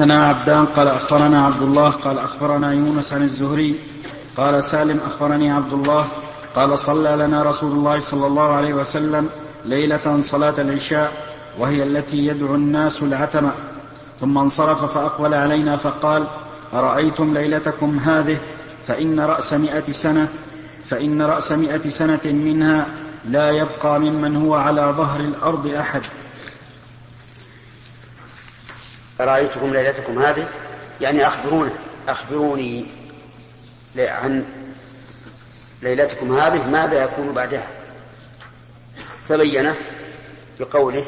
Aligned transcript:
حدثنا 0.00 0.28
عبدان 0.28 0.66
قال 0.66 0.88
أخبرنا 0.88 1.44
عبد 1.46 1.62
الله 1.62 1.90
قال 1.90 2.18
أخبرنا 2.18 2.72
يونس 2.72 3.12
عن 3.12 3.22
الزهري 3.22 3.80
قال 4.36 4.64
سالم 4.64 5.00
أخبرني 5.06 5.50
عبد 5.50 5.72
الله 5.72 6.08
قال 6.54 6.78
صلى 6.78 7.16
لنا 7.16 7.42
رسول 7.42 7.72
الله 7.72 8.00
صلى 8.00 8.26
الله 8.26 8.54
عليه 8.54 8.74
وسلم 8.74 9.28
ليلة 9.64 10.20
صلاة 10.20 10.54
العشاء 10.58 11.12
وهي 11.58 11.82
التي 11.82 12.26
يدعو 12.26 12.54
الناس 12.54 13.02
العتمة. 13.02 13.52
ثم 14.20 14.38
انصرف 14.38 14.84
فأقبل 14.84 15.34
علينا 15.34 15.76
فقال 15.76 16.26
أرأيتم 16.72 17.34
ليلتكم 17.34 17.98
هذه؟ 17.98 18.38
فإن 18.86 19.20
رأس 19.20 19.52
مائه 19.52 19.92
سنة 19.92 20.28
فإن 20.84 21.22
رأس 21.22 21.52
مائه 21.52 21.88
سنة 21.88 22.20
منها 22.24 22.86
لا 23.24 23.50
يبقى 23.50 24.00
ممن 24.00 24.36
هو 24.36 24.54
على 24.54 24.94
ظهر 24.96 25.20
الأرض 25.20 25.66
أحد. 25.66 26.02
رأيتكم 29.20 29.72
ليلتكم 29.72 30.22
هذه؟ 30.22 30.48
يعني 31.00 31.26
أخبرونا 31.26 31.70
أخبروني 32.08 32.86
عن 33.98 34.44
ليلتكم 35.82 36.38
هذه 36.38 36.66
ماذا 36.66 37.04
يكون 37.04 37.32
بعدها. 37.32 37.68
فبين 39.28 39.74
بقوله 40.60 41.06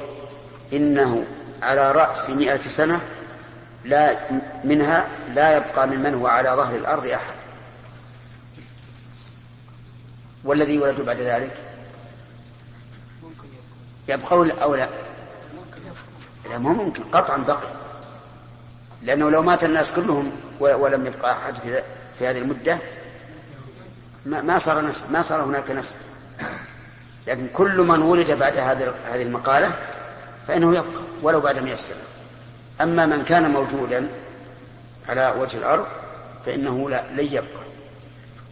إنه 0.72 1.26
على 1.62 1.92
رأس 1.92 2.30
مئة 2.30 2.60
سنة 2.60 3.00
لا 3.84 4.18
منها 4.64 5.08
لا 5.34 5.56
يبقى 5.56 5.88
ممن 5.88 6.14
هو 6.14 6.26
على 6.26 6.48
ظهر 6.48 6.76
الأرض 6.76 7.06
أحد. 7.06 7.34
والذي 10.44 10.74
يولد 10.74 11.00
بعد 11.00 11.20
ذلك؟ 11.20 11.56
يبقى 14.08 14.62
أو 14.62 14.74
لا؟ 14.74 14.88
لا 16.50 16.58
مو 16.58 16.72
ممكن 16.72 17.02
قطعا 17.04 17.36
بقي. 17.36 17.85
لأنه 19.06 19.30
لو 19.30 19.42
مات 19.42 19.64
الناس 19.64 19.92
كلهم 19.92 20.32
ولم 20.60 21.06
يبقى 21.06 21.32
أحد 21.32 21.54
في 22.18 22.26
هذه 22.26 22.38
المدة 22.38 22.78
ما 24.26 24.58
صار 24.58 24.80
نسل 24.80 25.12
ما 25.12 25.22
صار 25.22 25.44
هناك 25.44 25.70
نسل. 25.70 25.96
لكن 27.26 27.48
كل 27.48 27.76
من 27.76 28.02
ولد 28.02 28.30
بعد 28.30 28.56
هذه 28.56 29.22
المقالة 29.22 29.72
فإنه 30.48 30.76
يبقى 30.76 31.02
ولو 31.22 31.40
بعد 31.40 31.58
مئة 31.58 31.74
سنة. 31.74 31.98
أما 32.80 33.06
من 33.06 33.24
كان 33.24 33.50
موجودا 33.50 34.08
على 35.08 35.34
وجه 35.38 35.58
الأرض 35.58 35.86
فإنه 36.46 36.90
لا 36.90 37.04
لن 37.16 37.26
يبقى. 37.26 37.66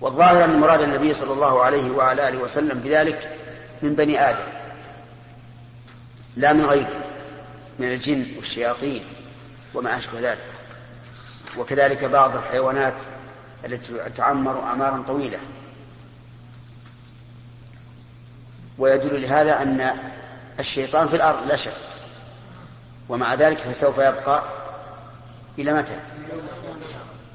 والظاهر 0.00 0.44
أن 0.44 0.61
مراد 0.61 0.80
النبي 0.80 1.14
صلى 1.14 1.33
الله 1.33 1.64
عليه 1.64 1.91
وعلى 1.91 2.28
آله 2.28 2.39
وسلم 2.39 2.78
بذلك 2.78 3.36
من 3.83 3.94
بني 3.94 4.30
آدم 4.30 4.52
لا 6.36 6.52
من 6.52 6.64
غيره 6.66 7.00
من 7.78 7.86
الجن 7.86 8.27
والشياطين. 8.36 9.02
وما 9.75 9.97
أشبه 9.97 10.20
ذلك. 10.20 10.50
وكذلك 11.58 12.05
بعض 12.05 12.36
الحيوانات 12.36 12.94
التي 13.64 14.11
تعمر 14.17 14.62
أعمارا 14.62 15.03
طويلة. 15.03 15.39
ويدل 18.78 19.22
لهذا 19.22 19.62
أن 19.62 19.98
الشيطان 20.61 21.08
في 21.08 21.17
الأرض 21.17 21.47
لا 21.47 21.56
شك. 21.56 21.77
ومع 23.08 23.34
ذلك 23.34 23.58
فسوف 23.58 23.98
يبقى 23.98 24.42
إلى 25.58 25.72
متى؟ 25.72 26.00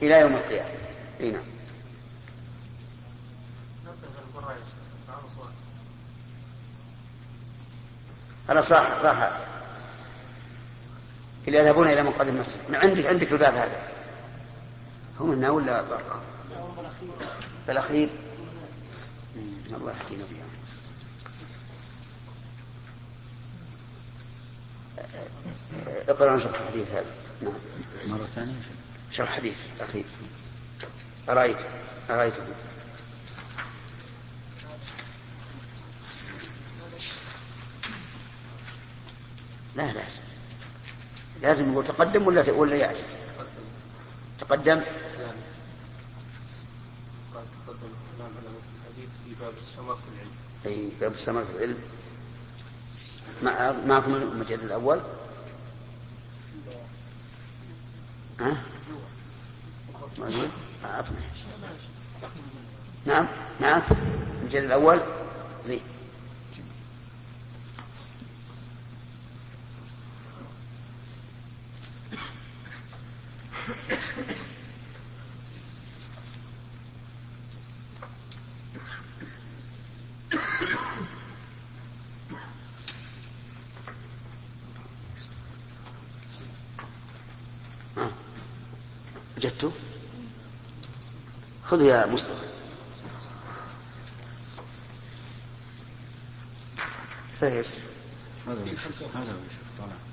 إلى 0.02 0.20
يوم 0.20 0.34
القيامة. 0.34 0.70
أي 1.22 1.32
نعم. 1.32 1.44
هذا 8.50 8.62
صح 8.62 8.86
راح 9.04 9.32
اللي 11.50 11.60
يذهبون 11.60 11.88
إلى 11.88 12.04
مقعد 12.04 12.28
المسجد. 12.28 12.60
عندك 12.74 13.06
عندك 13.06 13.28
في 13.28 13.34
الباب 13.34 13.56
هذا. 13.56 13.82
هم 15.20 15.32
هنا 15.32 15.50
ولا 15.50 15.82
برا؟ 15.82 16.22
الأخير 17.70 18.10
الله 19.72 19.92
يحكينا 19.92 20.24
فيها. 20.26 20.46
اقرأ 26.10 26.38
شرح 26.38 26.60
الحديث 26.60 26.92
هذا. 26.92 27.16
نعم. 27.42 27.54
مرة 28.06 28.26
ثانية. 28.26 28.54
شرح 29.12 29.30
حديث 29.30 29.58
أخير 29.80 30.06
أرأيت 31.30 31.58
أرأيته. 32.10 32.44
لا 39.76 39.94
بأس. 39.94 40.20
لازم 41.42 41.72
يقول 41.72 41.86
تقدم 41.86 42.28
ولا 42.28 42.52
ولا 42.52 42.76
يأتي؟ 42.76 43.04
تقدم. 44.40 44.82
أي 50.66 50.90
باب 51.02 51.12
السماء 51.12 51.44
في 51.44 51.52
العلم. 51.56 51.78
معكم 53.88 54.16
المجلد 54.16 54.64
الأول؟ 54.64 55.02
ها؟ 58.40 58.58
أعطني. 60.86 61.18
نعم 63.06 63.28
نعم. 63.60 63.82
المجلد 64.42 64.64
الأول؟ 64.64 65.00
زين. 65.64 65.82
وجدته 89.38 89.72
خذوا 91.64 91.92
يا 91.92 92.06
مصطفى. 92.06 92.46
فيس 97.40 97.80
هذا 98.48 98.64
هذا 99.16 99.34
طالع. 99.78 100.09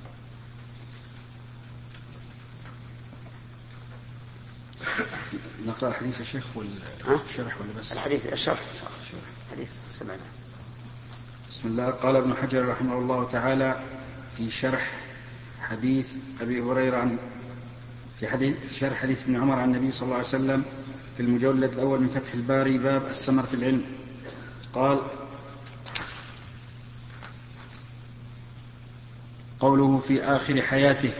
نقرأ 5.76 5.92
حديث 5.92 6.20
الشيخ 6.20 6.44
والشرح 6.56 7.60
ولا 7.60 7.80
بس؟ 7.80 7.92
الحديث 7.92 8.32
الشرح. 8.32 8.58
حديث 9.52 9.70
سمعنا. 9.90 10.22
بسم 11.50 11.68
الله. 11.68 11.90
قال 11.90 12.16
ابن 12.16 12.34
حجر 12.34 12.68
رحمه 12.68 12.98
الله 12.98 13.28
تعالى 13.32 13.80
في 14.36 14.50
شرح 14.50 14.90
حديث 15.60 16.08
أبي 16.40 16.62
هريرة 16.62 16.98
عن 16.98 17.18
في 18.20 18.28
حديث 18.28 18.54
شرح 18.78 18.98
حديث 18.98 19.22
ابن 19.22 19.36
عمر 19.36 19.54
عن 19.54 19.74
النبي 19.74 19.92
صلى 19.92 20.02
الله 20.02 20.14
عليه 20.16 20.26
وسلم 20.26 20.64
في 21.16 21.22
المجلد 21.22 21.72
الأول 21.72 22.00
من 22.00 22.08
فتح 22.08 22.34
الباري 22.34 22.78
باب 22.78 23.06
السمر 23.06 23.42
في 23.42 23.54
العلم. 23.54 23.84
قال 24.74 25.00
قوله 29.60 29.98
في 29.98 30.22
آخر 30.24 30.62
حياته 30.62 31.10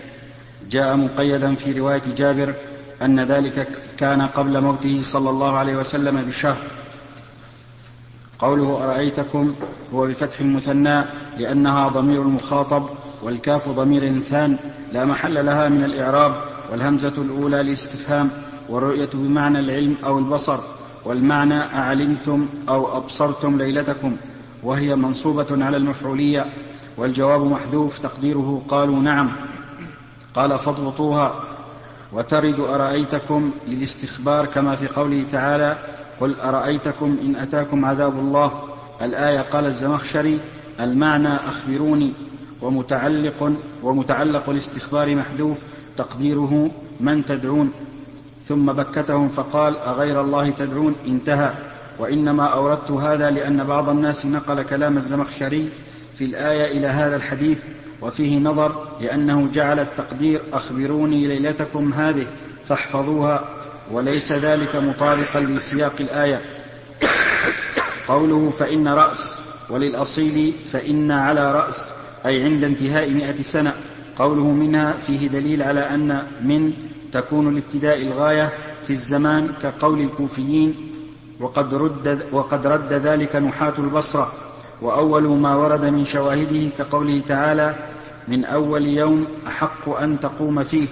جاء 0.71 0.97
مقيدا 0.97 1.55
في 1.55 1.73
رواية 1.73 2.03
جابر 2.17 2.55
أن 3.03 3.21
ذلك 3.21 3.69
كان 3.97 4.23
قبل 4.23 4.61
موته 4.61 5.01
صلى 5.03 5.31
الله 5.31 5.57
عليه 5.57 5.77
وسلم 5.77 6.23
بشهر. 6.23 6.57
قوله 8.39 8.85
أرأيتكم 8.85 9.55
هو 9.95 10.07
بفتح 10.07 10.41
المثنى 10.41 11.05
لأنها 11.39 11.89
ضمير 11.89 12.23
المخاطب 12.23 12.87
والكاف 13.23 13.69
ضمير 13.69 14.09
انثان 14.09 14.57
لا 14.93 15.05
محل 15.05 15.47
لها 15.47 15.69
من 15.69 15.85
الإعراب 15.85 16.35
والهمزة 16.73 17.13
الأولى 17.19 17.63
للاستفهام 17.63 18.31
والرؤية 18.69 19.09
بمعنى 19.15 19.59
العلم 19.59 19.97
أو 20.05 20.19
البصر 20.19 20.59
والمعنى 21.05 21.61
أعلمتم 21.61 22.49
أو 22.69 22.97
أبصرتم 22.97 23.59
ليلتكم 23.59 24.17
وهي 24.63 24.97
منصوبة 24.97 25.65
على 25.65 25.77
المفعولية 25.77 26.47
والجواب 26.97 27.45
محذوف 27.45 27.99
تقديره 27.99 28.63
قالوا 28.69 28.99
نعم. 28.99 29.33
قال 30.35 30.59
فاضبطوها 30.59 31.35
وترد 32.13 32.61
أرأيتكم 32.61 33.51
للاستخبار 33.69 34.47
كما 34.47 34.77
في 34.77 34.89
قوله 34.89 35.25
تعالى 35.33 35.77
قل 36.21 36.41
أرأيتكم 36.41 37.19
إن 37.23 37.37
أتاكم 37.37 37.85
عذاب 37.85 38.19
الله؟ 38.19 38.63
الآية 39.03 39.41
قال 39.41 39.67
الزمخشري 39.67 40.39
المعنى 40.81 41.37
أخبروني 41.37 42.13
ومتعلق 42.63 43.53
ومتعلق 43.83 44.49
الاستخبار 44.49 45.15
محذوف 45.15 45.63
تقديره 45.97 46.71
من 47.01 47.25
تدعون. 47.25 47.73
ثم 48.47 48.73
بكتهم 48.73 49.29
فقال 49.29 49.77
أغير 49.77 50.21
الله 50.21 50.51
تدعون؟ 50.51 50.95
انتهى. 51.07 51.53
وإنما 51.99 52.47
أوردت 52.47 52.91
هذا 52.91 53.31
لأن 53.31 53.65
بعض 53.65 53.89
الناس 53.89 54.27
نقل 54.27 54.63
كلام 54.63 54.97
الزمخشري 54.97 55.69
في 56.15 56.25
الآية 56.25 56.79
إلى 56.79 56.87
هذا 56.87 57.17
الحديث 57.17 57.63
وفيه 58.03 58.39
نظر 58.39 58.89
لأنه 59.01 59.49
جعل 59.53 59.81
التقدير 59.81 60.43
أخبروني 60.53 61.27
ليلتكم 61.27 61.93
هذه 61.93 62.27
فاحفظوها 62.69 63.45
وليس 63.93 64.33
ذلك 64.33 64.77
مطابقا 64.77 65.41
لسياق 65.41 65.93
الآية. 66.01 66.41
قوله 68.09 68.51
فإن 68.51 68.89
رأس 68.89 69.39
وللأصيل 69.71 70.53
فإن 70.73 71.11
على 71.11 71.53
رأس 71.53 71.93
أي 72.27 72.43
عند 72.45 72.65
انتهاء 72.65 73.11
مئة 73.11 73.43
سنة. 73.43 73.75
قوله 74.19 74.45
منها 74.45 74.93
فيه 74.93 75.29
دليل 75.29 75.63
على 75.63 75.81
أن 75.81 76.27
من 76.43 76.73
تكون 77.13 77.55
لابتداء 77.55 78.03
الغاية 78.03 78.53
في 78.85 78.91
الزمان 78.91 79.53
كقول 79.63 80.01
الكوفيين 80.01 80.75
وقد 81.41 81.75
رد, 81.75 82.27
وقد 82.33 82.67
رد 82.67 82.93
ذلك 82.93 83.37
نحاة 83.37 83.75
البصرة. 83.79 84.33
وأول 84.83 85.29
ما 85.29 85.55
ورد 85.57 85.85
من 85.85 86.05
شواهده 86.05 86.69
كقوله 86.79 87.23
تعالى 87.27 87.75
من 88.29 88.45
أول 88.45 88.87
يوم 88.87 89.27
أحق 89.47 89.89
أن 89.89 90.21
تقوم 90.21 90.63
فيه 90.65 90.87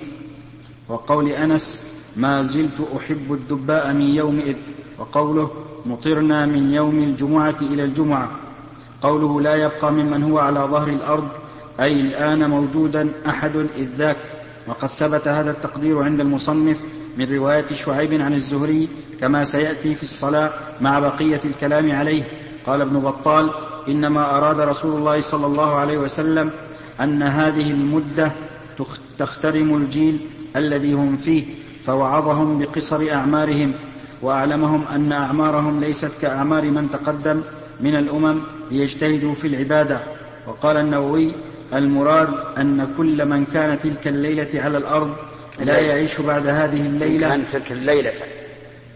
وقول 0.89 1.29
أنس 1.29 1.83
ما 2.17 2.43
زلت 2.43 2.89
أحب 2.97 3.33
الدباء 3.33 3.93
من 3.93 4.03
يومئذ 4.15 4.57
وقوله 4.99 5.51
مطرنا 5.87 6.47
من 6.47 6.73
يوم 6.73 6.99
الجمعة 6.99 7.55
إلى 7.63 7.85
الجمعة 7.85 8.31
قوله 9.03 9.41
لا 9.41 9.55
يبقى 9.55 9.93
ممن 9.93 10.23
هو 10.23 10.39
على 10.39 10.61
ظهر 10.61 10.89
الأرض 10.89 11.29
أي 11.81 12.01
الآن 12.01 12.51
موجودا 12.51 13.09
أحد 13.29 13.57
إذ 13.57 13.89
ذاك. 13.97 14.17
وقد 14.67 14.89
ثبت 14.89 15.29
هذا 15.29 15.51
التقدير 15.51 16.03
عند 16.03 16.21
المصنف 16.21 16.85
من 17.19 17.33
رواية 17.33 17.67
شعيب 17.67 18.21
عن 18.21 18.35
الزهري 18.35 18.89
كما 19.21 19.45
سيأتي 19.45 19.95
في 19.95 20.03
الصلاة 20.03 20.51
مع 20.81 20.99
بقية 20.99 21.41
الكلام 21.45 21.93
عليه. 21.93 22.23
قال 22.66 22.81
ابن 22.81 23.00
بطال 23.00 23.50
إنما 23.88 24.38
أراد 24.38 24.61
رسول 24.61 24.96
الله 24.96 25.20
صلى 25.20 25.46
الله 25.46 25.75
عليه 25.75 25.99
وسلم 25.99 26.50
أن 27.00 27.22
هذه 27.22 27.70
المدة 27.70 28.32
تخترم 29.19 29.76
الجيل 29.76 30.19
الذي 30.56 30.93
هم 30.93 31.16
فيه 31.16 31.44
فوعظهم 31.87 32.58
بقصر 32.58 33.08
أعمارهم 33.12 33.72
وأعلمهم 34.22 34.84
أن 34.94 35.12
أعمارهم 35.12 35.81
ليست 35.81 36.11
كأعمار 36.22 36.70
من 36.70 36.90
تقدم 36.90 37.40
من 37.81 37.94
الأمم 37.96 38.40
ليجتهدوا 38.70 39.34
في 39.34 39.46
العبادة. 39.46 39.99
وقال 40.46 40.76
النووي 40.76 41.32
المراد 41.75 42.28
أن 42.58 42.94
كل 42.96 43.26
من 43.26 43.44
كان 43.44 43.81
تلك 43.81 44.08
الليلة 44.08 44.62
على 44.62 44.78
الأرض 44.78 45.14
لا 45.64 45.78
يعيش 45.78 46.20
بعد 46.20 46.46
هذه 46.46 46.81
الليلة. 46.87 47.28
كان 47.28 47.46
تلك 47.46 47.72
الليلة. 47.72 48.12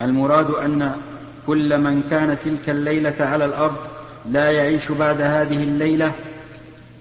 المراد 0.02 0.50
أن 0.50 0.92
كل 1.48 1.78
من 1.78 2.02
كان 2.10 2.38
تلك 2.38 2.70
الليلة 2.70 3.14
على 3.20 3.44
الأرض 3.44 3.76
لا 4.26 4.50
يعيش 4.50 4.92
بعد 4.92 5.20
هذه 5.20 5.62
الليلة 5.62 6.12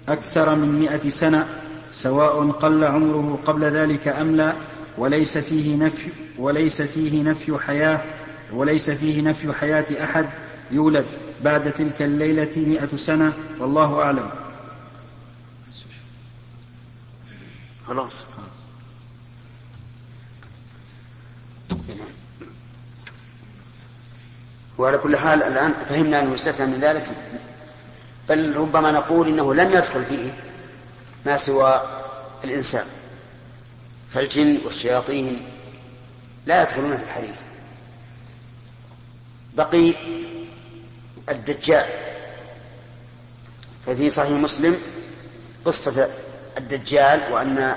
أكثر 0.08 0.54
من 0.54 0.78
مئة 0.78 1.08
سنة 1.08 1.46
سواء 1.92 2.50
قل 2.50 2.84
عمره 2.84 3.38
قبل 3.46 3.64
ذلك 3.64 4.08
أم 4.08 4.36
لا 4.36 4.52
وليس 4.98 5.38
فيه 5.38 5.76
نفي 5.76 6.10
وليس 6.38 6.82
فيه 6.82 7.22
نفي 7.22 7.58
حياة 7.58 8.00
وليس 8.52 8.90
فيه 8.90 9.22
نفي 9.22 9.52
حياة 9.52 10.04
أحد 10.04 10.26
يولد 10.70 11.06
بعد 11.44 11.72
تلك 11.72 12.02
الليلة 12.02 12.50
مئة 12.56 12.96
سنة 12.96 13.32
والله 13.60 14.00
أعلم. 14.02 14.30
خلاص. 17.86 18.14
وعلى 24.78 24.98
كل 24.98 25.16
حال 25.16 25.42
الآن 25.42 25.74
فهمنا 25.88 26.20
أنه 26.20 26.34
يستثنى 26.34 26.66
من 26.66 26.78
ذلك 26.80 27.06
بل 28.28 28.56
ربما 28.56 28.92
نقول 28.92 29.28
إنه 29.28 29.54
لم 29.54 29.72
يدخل 29.72 30.04
فيه 30.04 30.30
ما 31.26 31.36
سوى 31.36 31.82
الإنسان 32.44 32.84
فالجن 34.10 34.58
والشياطين 34.64 35.42
لا 36.46 36.62
يدخلون 36.62 36.96
في 36.96 37.02
الحديث. 37.04 37.40
بقي 39.56 39.94
الدجال 41.28 41.86
ففي 43.86 44.10
صحيح 44.10 44.30
مسلم 44.30 44.76
قصة 45.64 46.08
الدجال 46.58 47.20
وأن 47.32 47.74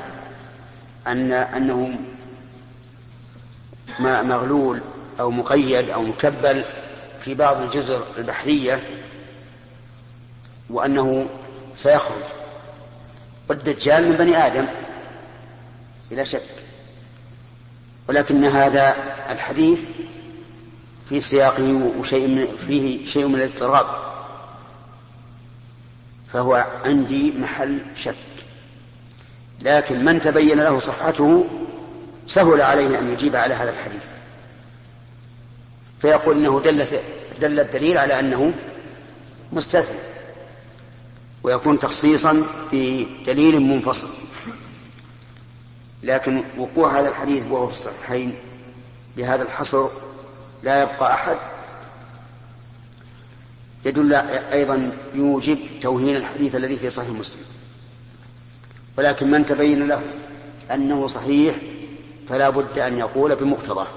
أن 1.07 1.31
أنه 1.31 1.99
مغلول 3.99 4.81
أو 5.19 5.31
مقيد 5.31 5.89
أو 5.89 6.01
مكبل 6.03 6.63
في 7.25 7.33
بعض 7.33 7.61
الجزر 7.61 8.03
البحرية 8.17 8.83
وأنه 10.69 11.27
سيخرج. 11.75 12.23
والدجال 13.49 14.09
من 14.09 14.17
بني 14.17 14.47
آدم 14.47 14.67
بلا 16.11 16.23
شك. 16.23 16.43
ولكن 18.09 18.43
هذا 18.43 18.95
الحديث 19.29 19.81
في 21.09 21.21
سياقه 21.21 21.91
وشيء 21.99 22.27
من 22.27 22.47
فيه 22.67 23.05
شيء 23.05 23.27
من 23.27 23.35
الاضطراب. 23.35 23.85
فهو 26.33 26.67
عندي 26.85 27.31
محل 27.31 27.79
شك. 27.95 28.15
لكن 29.61 30.05
من 30.05 30.21
تبين 30.21 30.59
له 30.59 30.79
صحته 30.79 31.45
سهل 32.27 32.61
عليه 32.61 32.99
أن 32.99 33.13
يجيب 33.13 33.35
على 33.35 33.53
هذا 33.53 33.69
الحديث. 33.69 34.07
فيقول 36.01 36.37
إنه 36.37 36.59
دل, 36.59 36.85
دل 37.41 37.59
الدليل 37.59 37.97
على 37.97 38.19
أنه 38.19 38.53
مستثنى 39.51 39.99
ويكون 41.43 41.79
تخصيصا 41.79 42.43
بدليل 42.71 43.59
منفصل. 43.59 44.07
لكن 46.03 46.43
وقوع 46.57 46.99
هذا 46.99 47.09
الحديث 47.09 47.45
وهو 47.49 47.67
في 47.67 47.73
الصحيحين 47.73 48.35
بهذا 49.17 49.43
الحصر 49.43 49.87
لا 50.63 50.81
يبقى 50.81 51.13
أحد. 51.13 51.37
يدل 53.85 54.13
أيضا 54.53 54.91
يوجب 55.15 55.59
توهين 55.81 56.15
الحديث 56.15 56.55
الذي 56.55 56.77
في 56.77 56.89
صحيح 56.89 57.09
مسلم. 57.09 57.41
ولكن 58.97 59.31
من 59.31 59.45
تبين 59.45 59.87
له 59.87 60.01
أنه 60.71 61.07
صحيح 61.07 61.55
فلا 62.27 62.49
بد 62.49 62.79
أن 62.79 62.97
يقول 62.97 63.35
بمقتضاه. 63.35 63.87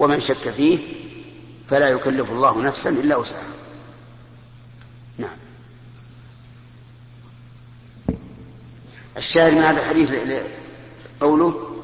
ومن 0.00 0.20
شك 0.20 0.50
فيه 0.50 0.78
فلا 1.68 1.88
يكلف 1.88 2.30
الله 2.30 2.62
نفسا 2.62 2.90
إلا 2.90 3.16
وسعها. 3.16 3.42
نعم. 5.18 5.36
الشاهد 9.16 9.52
من 9.52 9.62
هذا 9.62 9.80
الحديث 9.80 10.12
قوله 11.20 11.82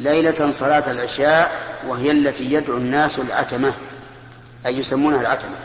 ليلة 0.00 0.52
صلاة 0.52 0.90
العشاء 0.90 1.66
وهي 1.86 2.10
التي 2.10 2.52
يدعو 2.52 2.76
الناس 2.76 3.18
العتمة 3.18 3.74
أي 4.66 4.78
يسمونها 4.78 5.20
العتمة 5.20 5.56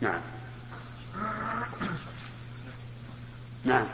نعم. 0.00 0.20
نعم. 3.64 3.86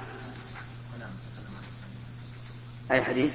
أي 2.90 3.02
حديث 3.02 3.30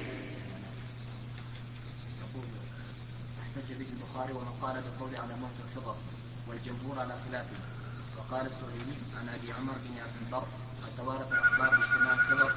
احتج 3.40 3.72
به 3.78 3.86
البخاري 4.22 4.32
ومن 4.32 4.52
قال 4.62 4.82
بالقول 4.82 5.10
على 5.20 5.34
موت 5.40 5.56
الخضر 5.66 5.96
والجمهور 6.48 6.98
على 6.98 7.14
خلافه. 7.28 7.56
وقال 8.18 8.46
السهيلي 8.46 8.96
عن 9.18 9.28
أبي 9.28 9.52
عمر 9.52 9.72
بن 9.72 9.98
عبد 9.98 10.16
البر 10.26 10.46
وتوارث 10.82 11.32
الأخبار 11.32 11.70
باجتماع 11.70 12.14
الخضر 12.14 12.52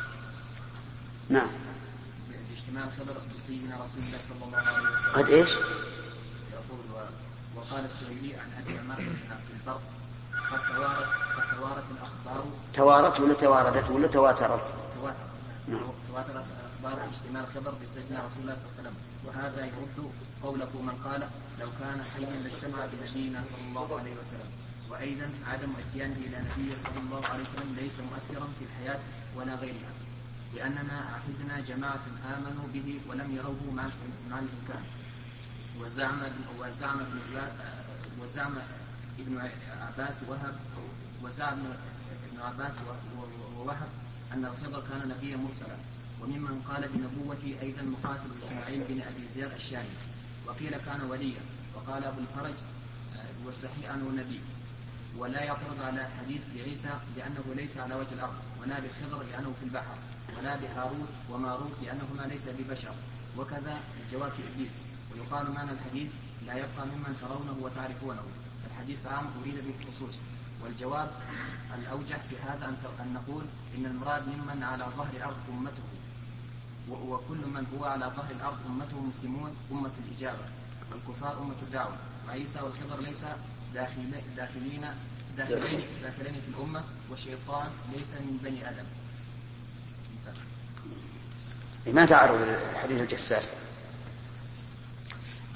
نعم. 1.30 1.48
باجتماع 2.50 2.84
الخضر 2.84 3.16
بسيدنا 3.36 3.76
رسول 3.76 4.00
الله 4.06 4.18
صلى 4.30 4.46
الله 4.46 4.58
عليه 4.58 4.90
وسلم. 4.90 5.12
قد 5.14 5.30
إيش؟ 5.30 5.50
يقول 6.54 6.80
وقال 7.56 7.86
السهيلي 7.86 8.36
عن 8.36 8.50
أبي 8.62 8.78
عمر 8.80 8.96
بن 8.96 9.32
عبد 9.32 9.50
البر 9.60 9.80
قد 10.52 10.60
توارت 10.68 11.08
قد 11.38 11.58
توارت 11.58 11.84
الأخبار. 11.92 12.46
توارت 12.74 13.20
ولا 13.20 13.34
تواردت 13.34 13.90
ولا 13.90 14.08
تواترت؟ 14.08 14.74
تواترت. 14.96 15.16
نعم. 15.68 15.92
تواترت 16.10 16.46
أخبار 16.76 17.08
اجتماع 17.10 17.44
الخبر 17.44 17.74
بسيدنا 17.84 18.26
رسول 18.26 18.42
الله 18.42 18.56
صلى 18.56 18.64
الله 18.64 18.74
عليه 18.78 18.82
وسلم. 18.82 18.96
وهذا 19.26 19.66
يرد 19.66 20.12
قوله 20.44 20.82
من 20.82 21.02
قال 21.04 21.30
لو 21.60 21.68
كان 21.80 22.04
حيا 22.04 22.36
لاجتمع 22.44 22.86
بنبينا 22.86 23.44
صلى 23.44 23.68
الله 23.68 24.00
عليه 24.00 24.14
وسلم. 24.20 24.50
وأيضا 24.90 25.30
عدم 25.48 25.70
إتيانه 25.80 26.16
إلى 26.16 26.38
نبي 26.38 26.72
صلى 26.84 27.00
الله 27.00 27.26
عليه 27.26 27.44
وسلم 27.44 27.76
ليس 27.76 28.00
مؤثرا 28.00 28.48
في 28.60 28.66
الحياة 28.66 29.00
ولا 29.36 29.56
غيرها. 29.56 29.94
لأننا 30.56 30.98
عهدنا 31.14 31.60
جماعة 31.60 32.06
آمنوا 32.34 32.68
به 32.74 33.00
ولم 33.10 33.36
يروه 33.36 33.74
مع 33.74 33.90
الإمكان. 34.40 34.84
وزعم 35.80 36.20
وزعم 36.60 37.00
ابن 37.00 37.20
وزعم 38.22 38.56
ابن 39.20 39.50
عباس 39.82 40.16
وهب 40.28 40.56
وزعم 41.24 41.60
ابن 42.30 42.40
عباس 42.40 42.74
ووهب 43.58 43.90
أن 44.34 44.46
الخضر 44.46 44.84
كان 44.90 45.10
نبيا 45.10 45.38
مرسلا. 45.38 45.78
وممن 46.22 46.62
قال 46.70 46.90
بنبوته 46.90 47.58
أيضا 47.62 47.82
مقاتل 47.82 48.30
إسماعيل 48.44 48.84
بن 48.84 49.02
أبي 49.02 49.28
زياد 49.36 49.52
الشامي 49.52 49.96
وقيل 50.48 50.78
كان 50.78 51.02
وليا. 51.02 51.42
وقال 51.76 52.04
أبو 52.04 52.20
الفرج 52.20 52.54
والصحيح 53.46 53.92
أنه 53.94 54.22
نبي. 54.22 54.42
ولا 55.18 55.44
يعترض 55.44 55.82
على 55.82 56.10
حديث 56.20 56.48
بعيسى 56.56 57.00
لأنه 57.18 57.44
ليس 57.56 57.78
على 57.78 57.96
وجه 57.96 58.14
الأرض 58.14 58.34
ولا 58.62 58.80
بخضر 58.80 59.24
لأنه 59.24 59.54
في 59.60 59.66
البحر 59.66 59.98
ولا 60.38 60.56
بهاروت 60.56 61.10
وماروت 61.30 61.72
لأنهما 61.84 62.22
ليس 62.28 62.42
ببشر. 62.60 62.96
وكذا 63.38 63.80
الجواب 64.06 64.32
في 64.32 64.42
إبليس. 64.54 64.72
ويقال 65.14 65.52
معنى 65.52 65.72
الحديث 65.72 66.14
لا 66.46 66.54
يبقى 66.54 66.86
ممن 66.86 67.18
ترونه 67.22 67.58
وتعرفونه. 67.62 68.24
الحديث 68.72 69.06
عام 69.08 69.26
أريد 69.42 69.56
به 69.56 69.74
الخصوص 69.82 70.16
والجواب 70.64 71.12
الأوجه 71.80 72.18
في 72.30 72.36
هذا 72.38 72.76
أن 73.00 73.14
نقول 73.14 73.44
إن 73.78 73.86
المراد 73.86 74.28
ممن 74.28 74.64
على 74.64 74.86
ظهر 74.98 75.16
الأرض 75.16 75.38
أمته. 75.50 75.95
وكل 76.90 77.38
من 77.38 77.66
هو 77.78 77.86
على 77.86 78.12
ظهر 78.16 78.32
الأرض 78.32 78.58
أمته 78.68 79.00
مسلمون 79.00 79.56
أمة 79.72 79.92
الإجابة. 80.08 80.46
والكفار 80.92 81.38
أمة 81.42 81.56
الدعوة. 81.62 81.96
وعيسى 82.28 82.60
والخضر 82.60 83.02
ليس 83.02 83.22
داخلين 83.74 84.24
داخلين 84.38 84.86
داخلين, 85.38 85.84
داخلين 86.04 86.34
في 86.34 86.58
الأمة 86.58 86.84
والشيطان 87.10 87.70
ليس 87.92 88.10
من 88.14 88.40
بني 88.44 88.70
آدم. 88.70 88.86
ما 91.94 92.06
تعرض 92.06 92.42
الحديث 92.74 93.02
الجساس؟ 93.02 93.52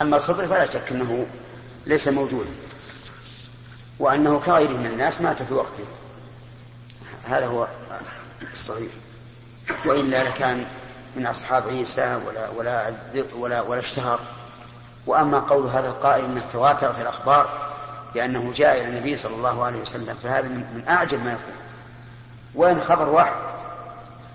أما 0.01 0.17
الخضر 0.17 0.48
فلا 0.48 0.65
شك 0.65 0.91
أنه 0.91 1.27
ليس 1.86 2.07
موجودا 2.07 2.50
وأنه 4.00 4.39
كغيره 4.39 4.77
من 4.77 4.86
الناس 4.86 5.21
مات 5.21 5.43
في 5.43 5.53
وقته. 5.53 5.86
هذا 7.24 7.45
هو 7.45 7.67
الصغير 8.53 8.89
وإلا 9.86 10.29
لكان 10.29 10.67
من 11.15 11.25
أصحاب 11.25 11.67
عيسى 11.67 12.15
ولا 12.27 12.49
ولا 12.49 12.93
ولا 13.35 13.61
ولا 13.61 13.79
اشتهر 13.79 14.19
وأما 15.07 15.39
قول 15.39 15.67
هذا 15.67 15.87
القائل 15.87 16.25
أنه 16.25 16.41
تواترت 16.41 16.99
الأخبار 16.99 17.69
بأنه 18.13 18.53
جاء 18.53 18.81
إلى 18.81 18.87
النبي 18.87 19.17
صلى 19.17 19.35
الله 19.35 19.63
عليه 19.63 19.81
وسلم 19.81 20.15
فهذا 20.23 20.47
من 20.47 20.83
أعجب 20.87 21.23
ما 21.23 21.31
يكون. 21.31 21.53
وين 22.55 22.81
خبر 22.81 23.09
واحد 23.09 23.41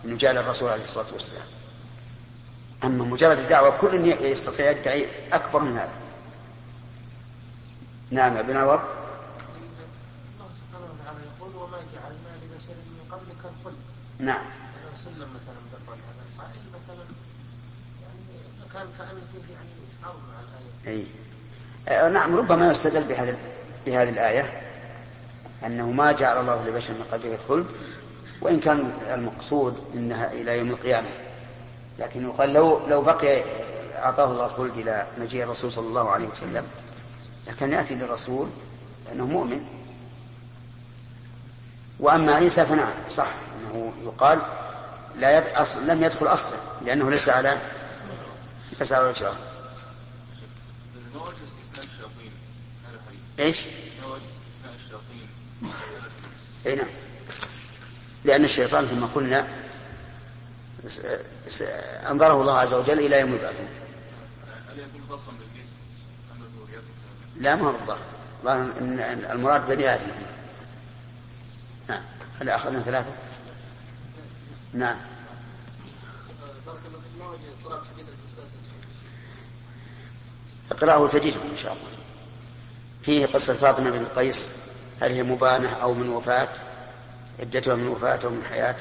أنه 0.04 0.16
جاء 0.16 0.32
للرسول 0.32 0.70
عليه 0.70 0.82
الصلاة 0.82 1.12
والسلام. 1.12 1.46
أما 2.84 3.04
مجرد 3.04 3.38
الدعوة 3.38 3.70
كل 3.78 4.06
يستطيع 4.06 4.70
يدعي 4.70 5.08
أكبر 5.32 5.60
من 5.60 5.72
هذا. 5.72 5.94
نعم 8.10 8.36
ابن 8.36 8.56
عوض. 8.56 8.80
الله 8.80 10.50
سبحانه 10.60 10.86
وتعالى 10.92 11.18
يقول 11.36 11.56
وما 11.56 11.78
جعلنا 11.94 12.30
لبشر 12.44 12.74
من 12.74 13.12
قبلك 13.12 13.52
الخلد 13.60 13.76
نعم 14.18 14.44
لو 14.84 14.90
سلم 15.04 15.28
مثلا 15.36 15.60
بقول 15.72 15.98
هذا 15.98 16.22
القائل 16.34 16.62
مثلا 16.74 17.04
يعني 18.02 18.40
كان 18.74 18.86
كأنه 18.98 19.20
فيه 19.32 19.54
يعني 19.54 19.68
مع 20.02 20.12
أي 20.86 21.06
آه، 21.88 22.08
نعم 22.08 22.36
ربما 22.36 22.70
يستدل 22.70 23.04
بهذه 23.04 23.36
بهذه 23.86 24.10
الآية 24.10 24.62
أنه 25.66 25.90
ما 25.90 26.12
جعل 26.12 26.40
الله 26.40 26.64
لبشر 26.64 26.92
من 26.92 27.04
قبله 27.12 27.34
الخلد 27.34 27.66
وإن 28.40 28.60
كان 28.60 28.92
المقصود 29.14 29.84
أنها 29.94 30.32
إلى 30.32 30.58
يوم 30.58 30.70
القيامة. 30.70 31.08
لكن 31.98 32.24
يقال 32.24 32.52
لو 32.52 32.86
لو 32.88 33.02
بقي 33.02 33.44
أعطاه 33.94 34.32
الله 34.32 34.46
الخلد 34.46 34.76
إلى 34.76 35.06
مجيء 35.18 35.44
الرسول 35.44 35.72
صلى 35.72 35.86
الله 35.86 36.10
عليه 36.10 36.28
وسلم 36.28 36.66
لكن 37.46 37.72
يأتي 37.72 37.94
للرسول 37.94 38.48
لأنه 39.06 39.26
مؤمن. 39.26 39.64
وأما 42.00 42.34
عيسى 42.34 42.66
فنعم 42.66 42.92
صح 43.10 43.26
أنه 43.60 43.92
يقال 44.04 44.42
لا 45.16 45.38
يب... 45.38 45.44
أصل... 45.44 45.86
لم 45.86 46.04
يدخل 46.04 46.26
أصلا 46.26 46.56
لأنه 46.84 47.10
ليس 47.10 47.28
على 47.28 47.58
ليس 48.80 48.92
على 48.92 49.08
وجه 49.08 49.32
إيش؟ 53.38 53.60
إي 56.66 56.76
نعم. 56.76 56.86
لأن 58.24 58.44
الشيطان 58.44 58.86
كما 58.86 59.06
قلنا 59.06 59.48
أنظره 62.10 62.40
الله 62.40 62.58
عز 62.58 62.74
وجل 62.74 62.98
إلى 62.98 63.20
يوم 63.20 63.34
يبعثون 63.34 63.68
لا 67.36 67.54
ما 67.54 67.68
هو 67.68 67.72
بالظاهر 67.72 68.04
المراد 69.32 69.68
بني 69.68 69.94
آدم. 69.94 70.06
نعم. 71.88 72.02
هل 72.40 72.48
أخذنا 72.48 72.80
ثلاثة؟ 72.80 73.12
نعم. 74.72 74.96
اقرأه 80.74 81.08
تجده 81.08 81.40
إن 81.52 81.56
شاء 81.56 81.72
الله. 81.72 81.88
فيه 83.02 83.26
قصة 83.26 83.52
فاطمة 83.54 83.90
بن 83.90 84.04
قيس 84.04 84.48
هل 85.00 85.12
هي 85.12 85.22
مبانة 85.22 85.68
أو 85.68 85.94
من 85.94 86.08
وفاة؟ 86.08 86.52
عدتها 87.40 87.74
من 87.74 87.88
وفاة 87.88 88.18
أو 88.24 88.30
من 88.30 88.44
حياة؟ 88.44 88.76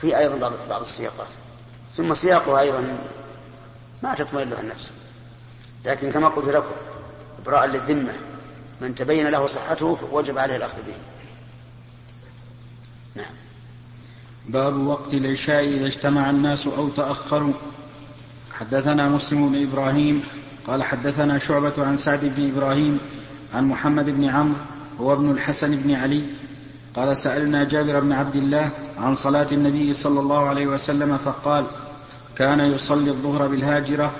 في 0.00 0.18
أيضا 0.18 0.36
بعض 0.36 0.52
بعض 0.68 0.80
السياقات. 0.80 1.28
ثم 1.96 2.14
سياقها 2.14 2.60
أيضا 2.60 2.98
ما 4.02 4.14
تطمئن 4.14 4.50
له 4.50 4.60
النفس. 4.60 4.92
لكن 5.84 6.12
كما 6.12 6.28
قلت 6.28 6.48
لكم 6.48 6.74
إبراء 7.42 7.66
للذمة. 7.66 8.12
من 8.80 8.94
تبين 8.94 9.28
له 9.28 9.46
صحته 9.46 9.98
وجب 10.12 10.38
عليه 10.38 10.56
الأخذ 10.56 10.76
به. 10.76 10.94
نعم. 13.14 13.34
باب 14.48 14.86
وقت 14.86 15.14
العشاء 15.14 15.64
إذا 15.64 15.86
اجتمع 15.86 16.30
الناس 16.30 16.66
أو 16.66 16.88
تأخروا. 16.88 17.52
حدثنا 18.52 19.08
مسلم 19.08 19.48
بن 19.48 19.62
إبراهيم 19.62 20.22
قال 20.66 20.82
حدثنا 20.82 21.38
شعبة 21.38 21.72
عن 21.78 21.96
سعد 21.96 22.24
بن 22.36 22.50
إبراهيم 22.50 22.98
عن 23.54 23.64
محمد 23.64 24.10
بن 24.10 24.24
عمرو 24.24 24.54
هو 25.00 25.12
ابن 25.12 25.30
الحسن 25.30 25.76
بن 25.76 25.94
علي. 25.94 26.24
قال 26.96 27.16
سألنا 27.16 27.64
جابر 27.64 28.00
بن 28.00 28.12
عبد 28.12 28.36
الله 28.36 28.70
عن 28.98 29.14
صلاة 29.14 29.46
النبي 29.52 29.92
صلى 29.92 30.20
الله 30.20 30.48
عليه 30.48 30.66
وسلم 30.66 31.16
فقال 31.16 31.66
كان 32.36 32.60
يصلي 32.60 33.10
الظهر 33.10 33.46
بالهاجرة. 33.46 34.12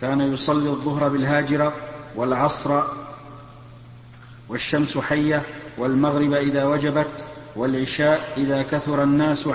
كان 0.00 0.20
يصلي 0.20 0.70
الظهر 0.70 1.08
بالهاجرة 1.08 1.72
والعصر 2.16 2.82
والشمس 4.48 4.98
حية 4.98 5.42
والمغرب 5.78 6.32
إذا 6.32 6.64
وجبت 6.64 7.24
والعشاء 7.56 8.32
إذا 8.36 8.62
كثر 8.62 9.02
الناس 9.02 9.48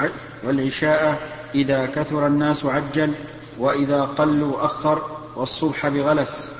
والعشاء 0.43 1.36
إذا 1.57 1.85
كثر 1.85 2.27
الناس 2.27 2.65
عجل 2.65 3.13
وإذا 3.57 4.01
قلوا 4.01 4.65
أخر 4.65 5.19
والصبح 5.35 5.87
بغلس. 5.87 6.53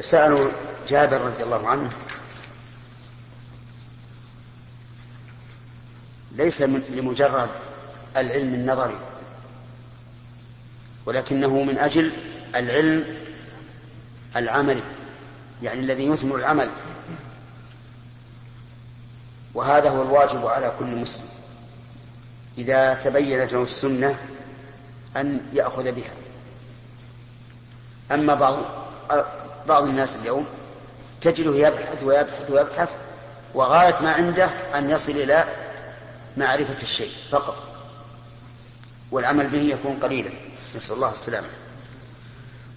سألوا 0.00 0.50
جابر 0.88 1.20
رضي 1.20 1.42
الله 1.42 1.68
عنه 1.68 1.90
ليس 6.32 6.62
لمجرد 6.62 7.50
العلم 8.16 8.54
النظري 8.54 8.98
ولكنه 11.06 11.62
من 11.62 11.78
أجل 11.78 12.12
العلم 12.56 13.04
العملي 14.36 14.82
يعني 15.62 15.80
الذي 15.80 16.06
يثمر 16.06 16.36
العمل. 16.36 16.70
وهذا 19.54 19.90
هو 19.90 20.02
الواجب 20.02 20.46
على 20.46 20.72
كل 20.78 20.96
مسلم. 20.96 21.31
إذا 22.58 22.94
تبينت 22.94 23.52
له 23.52 23.62
السنة 23.62 24.18
أن 25.16 25.40
يأخذ 25.52 25.92
بها. 25.92 26.12
أما 28.12 28.34
بعض 28.34 28.58
بعض 29.68 29.82
الناس 29.82 30.16
اليوم 30.16 30.46
تجده 31.20 31.68
يبحث 31.68 32.02
ويبحث 32.02 32.50
ويبحث 32.50 32.96
وغاية 33.54 33.94
ما 34.02 34.12
عنده 34.12 34.50
أن 34.74 34.90
يصل 34.90 35.12
إلى 35.12 35.44
معرفة 36.36 36.82
الشيء 36.82 37.12
فقط. 37.30 37.56
والعمل 39.10 39.48
به 39.48 39.58
يكون 39.58 40.00
قليلا. 40.00 40.30
نسأل 40.76 40.96
الله 40.96 41.12
السلامة. 41.12 41.48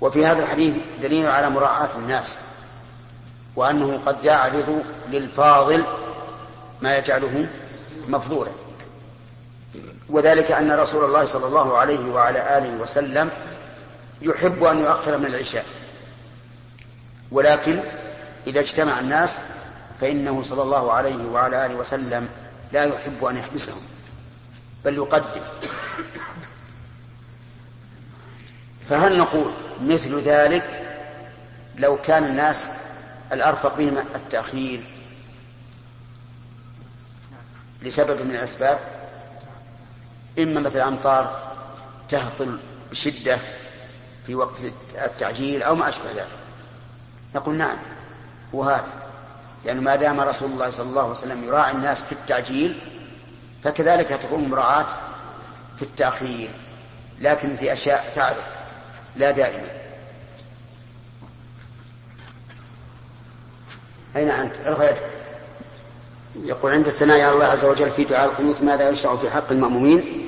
وفي 0.02 0.26
هذا 0.26 0.44
الحديث 0.44 0.76
دليل 1.02 1.28
على 1.28 1.50
مراعاة 1.50 1.96
الناس 1.96 2.38
وأنه 3.56 3.98
قد 3.98 4.24
يعرض 4.24 4.84
للفاضل 5.10 5.86
ما 6.82 6.98
يجعله 6.98 7.48
مفضولا. 8.08 8.52
وذلك 10.10 10.52
أن 10.52 10.72
رسول 10.72 11.06
الله 11.06 11.24
صلى 11.26 11.48
الله 11.48 11.78
عليه 11.78 12.12
وعلى 12.12 12.58
آله 12.58 12.70
وسلم 12.70 13.30
يحب 14.22 14.64
أن 14.64 14.80
يؤخر 14.80 15.18
من 15.18 15.26
العشاء. 15.26 15.66
ولكن 17.32 17.80
إذا 18.48 18.60
اجتمع 18.60 19.00
الناس 19.00 19.40
فإنه 20.02 20.44
صلى 20.44 20.62
الله 20.62 20.92
عليه 20.92 21.26
وعلى 21.26 21.66
آله 21.66 21.76
وسلم 21.76 22.30
لا 22.72 22.84
يحب 22.84 23.26
أن 23.26 23.38
يحبسهم 23.38 23.82
بل 24.86 24.96
يقدم. 24.96 25.42
فهل 28.90 29.18
نقول 29.18 29.52
مثل 29.82 30.20
ذلك 30.20 30.82
لو 31.78 32.02
كان 32.02 32.24
الناس 32.24 32.70
الأرفق 33.34 33.78
بهم 33.78 33.98
التأخير 33.98 34.84
لسبب 37.82 38.22
من 38.22 38.36
الأسباب؟ 38.36 38.80
إما 40.40 40.62
مثل 40.62 40.80
أمطار 40.80 41.54
تهطل 42.10 42.60
بشدة 42.92 43.40
في 44.26 44.36
وقت 44.36 44.62
التعجيل 45.06 45.64
أو 45.64 45.76
ما 45.76 45.90
أشبه 45.90 46.12
ذلك. 46.12 46.28
نقول 47.36 47.56
نعم 47.56 47.78
هو 48.56 48.64
هذا. 48.64 48.88
لأنه 49.66 49.82
ما 49.82 49.96
دام 49.96 50.20
رسول 50.22 50.52
الله 50.52 50.70
صلى 50.70 50.90
الله 50.90 51.02
عليه 51.02 51.12
وسلم 51.12 51.44
يراعي 51.44 51.72
الناس 51.72 52.04
في 52.04 52.12
التعجيل 52.12 52.80
فكذلك 53.64 54.08
تكون 54.08 54.50
مراعاة 54.50 54.88
في 55.78 55.82
التأخير 55.82 56.50
لكن 57.20 57.56
في 57.56 57.74
أشياء 57.74 58.12
تعرف 58.16 58.44
لا 59.16 59.32
دائما. 59.32 59.68
أين 64.16 64.30
أنت؟ 64.30 64.56
يدك 64.56 65.04
يقول 66.44 66.72
عند 66.72 66.88
الثناء 66.88 67.22
على 67.22 67.34
الله 67.34 67.46
عز 67.46 67.66
وجل 67.66 67.92
في 67.92 68.04
دعاء 68.04 68.26
القنوت 68.26 68.62
ماذا 68.62 68.90
يشرع 68.90 69.16
في 69.16 69.30
حق 69.30 69.52
المأمومين؟ 69.52 70.25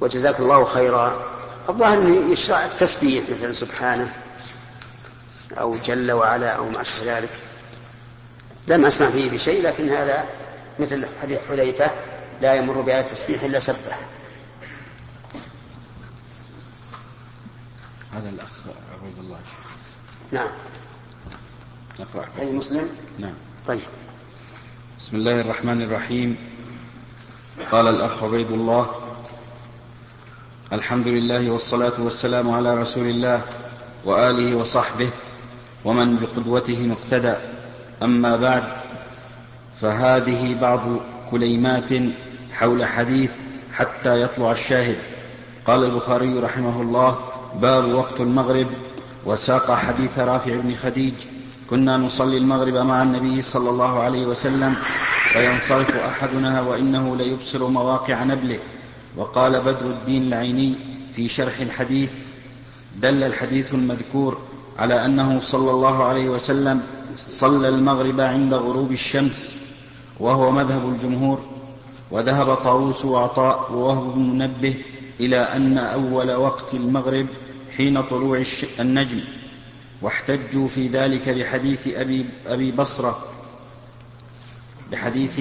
وجزاك 0.00 0.40
الله 0.40 0.64
خيرا. 0.64 1.24
الظاهر 1.68 1.98
انه 1.98 2.32
يشرع 2.32 2.64
التسبيح 2.64 3.24
مثلا 3.30 3.52
سبحانه 3.52 4.12
أو 5.60 5.76
جل 5.76 6.12
وعلا 6.12 6.50
أو 6.50 6.68
ما 6.68 6.80
أشبه 6.80 7.18
ذلك. 7.18 7.30
لم 8.68 8.86
أسمع 8.86 9.10
فيه 9.10 9.30
بشيء 9.30 9.62
لكن 9.62 9.88
هذا 9.88 10.24
مثل 10.78 11.06
حديث 11.22 11.48
حذيفة 11.48 11.90
لا 12.42 12.54
يمر 12.54 12.80
بآية 12.80 13.00
التسبيح 13.00 13.42
إلا 13.42 13.58
سبح 13.58 13.98
هذا 18.12 18.28
الأخ 18.28 18.50
عبيد 19.00 19.18
الله. 19.18 19.38
نعم. 20.32 20.48
نقرأ. 22.00 22.24
أي 22.40 22.52
مسلم؟ 22.52 22.88
نعم. 23.18 23.34
طيب. 23.66 23.80
بسم 24.98 25.16
الله 25.16 25.40
الرحمن 25.40 25.82
الرحيم. 25.82 26.36
قال 27.72 27.88
الأخ 27.88 28.22
عبيد 28.22 28.50
الله 28.50 29.03
الحمد 30.74 31.08
لله 31.08 31.50
والصلاة 31.50 31.92
والسلام 31.98 32.50
على 32.50 32.74
رسول 32.74 33.06
الله 33.06 33.40
وآله 34.04 34.54
وصحبه 34.54 35.08
ومن 35.84 36.16
بقدوته 36.16 36.86
مقتدى. 36.86 37.34
أما 38.02 38.36
بعد 38.36 38.64
فهذه 39.80 40.60
بعض 40.60 40.80
كليمات 41.30 41.90
حول 42.52 42.84
حديث 42.84 43.32
حتى 43.72 44.22
يطلع 44.22 44.52
الشاهد. 44.52 44.96
قال 45.66 45.84
البخاري 45.84 46.38
رحمه 46.38 46.82
الله 46.82 47.18
باب 47.60 47.94
وقت 47.94 48.20
المغرب 48.20 48.66
وساق 49.26 49.74
حديث 49.74 50.18
رافع 50.18 50.56
بن 50.56 50.74
خديج 50.74 51.14
كنا 51.70 51.96
نصلي 51.96 52.38
المغرب 52.38 52.74
مع 52.74 53.02
النبي 53.02 53.42
صلى 53.42 53.70
الله 53.70 54.02
عليه 54.02 54.26
وسلم 54.26 54.74
فينصرف 55.32 55.96
أحدنا 55.96 56.60
وإنه 56.60 57.16
ليبصر 57.16 57.66
مواقع 57.66 58.24
نبله. 58.24 58.58
وقال 59.16 59.60
بدر 59.60 59.86
الدين 59.86 60.22
العيني 60.22 60.74
في 61.16 61.28
شرح 61.28 61.60
الحديث 61.60 62.12
دل 62.96 63.22
الحديث 63.22 63.74
المذكور 63.74 64.38
على 64.78 65.04
أنه 65.04 65.40
صلى 65.40 65.70
الله 65.70 66.04
عليه 66.04 66.28
وسلم 66.28 66.82
صلى 67.16 67.68
المغرب 67.68 68.20
عند 68.20 68.54
غروب 68.54 68.92
الشمس 68.92 69.54
وهو 70.20 70.50
مذهب 70.50 70.88
الجمهور 70.88 71.42
وذهب 72.10 72.54
طاووس 72.54 73.04
وعطاء 73.04 73.72
ووهب 73.72 74.14
بن 74.14 74.20
منبه 74.20 74.74
إلى 75.20 75.36
أن 75.36 75.78
أول 75.78 76.34
وقت 76.34 76.74
المغرب 76.74 77.26
حين 77.76 78.02
طلوع 78.02 78.42
النجم 78.80 79.20
واحتجوا 80.02 80.68
في 80.68 80.88
ذلك 80.88 81.28
بحديث 81.28 81.88
أبي, 81.88 82.26
أبي 82.46 82.72
بصرة 82.72 83.24
بحديث 84.92 85.40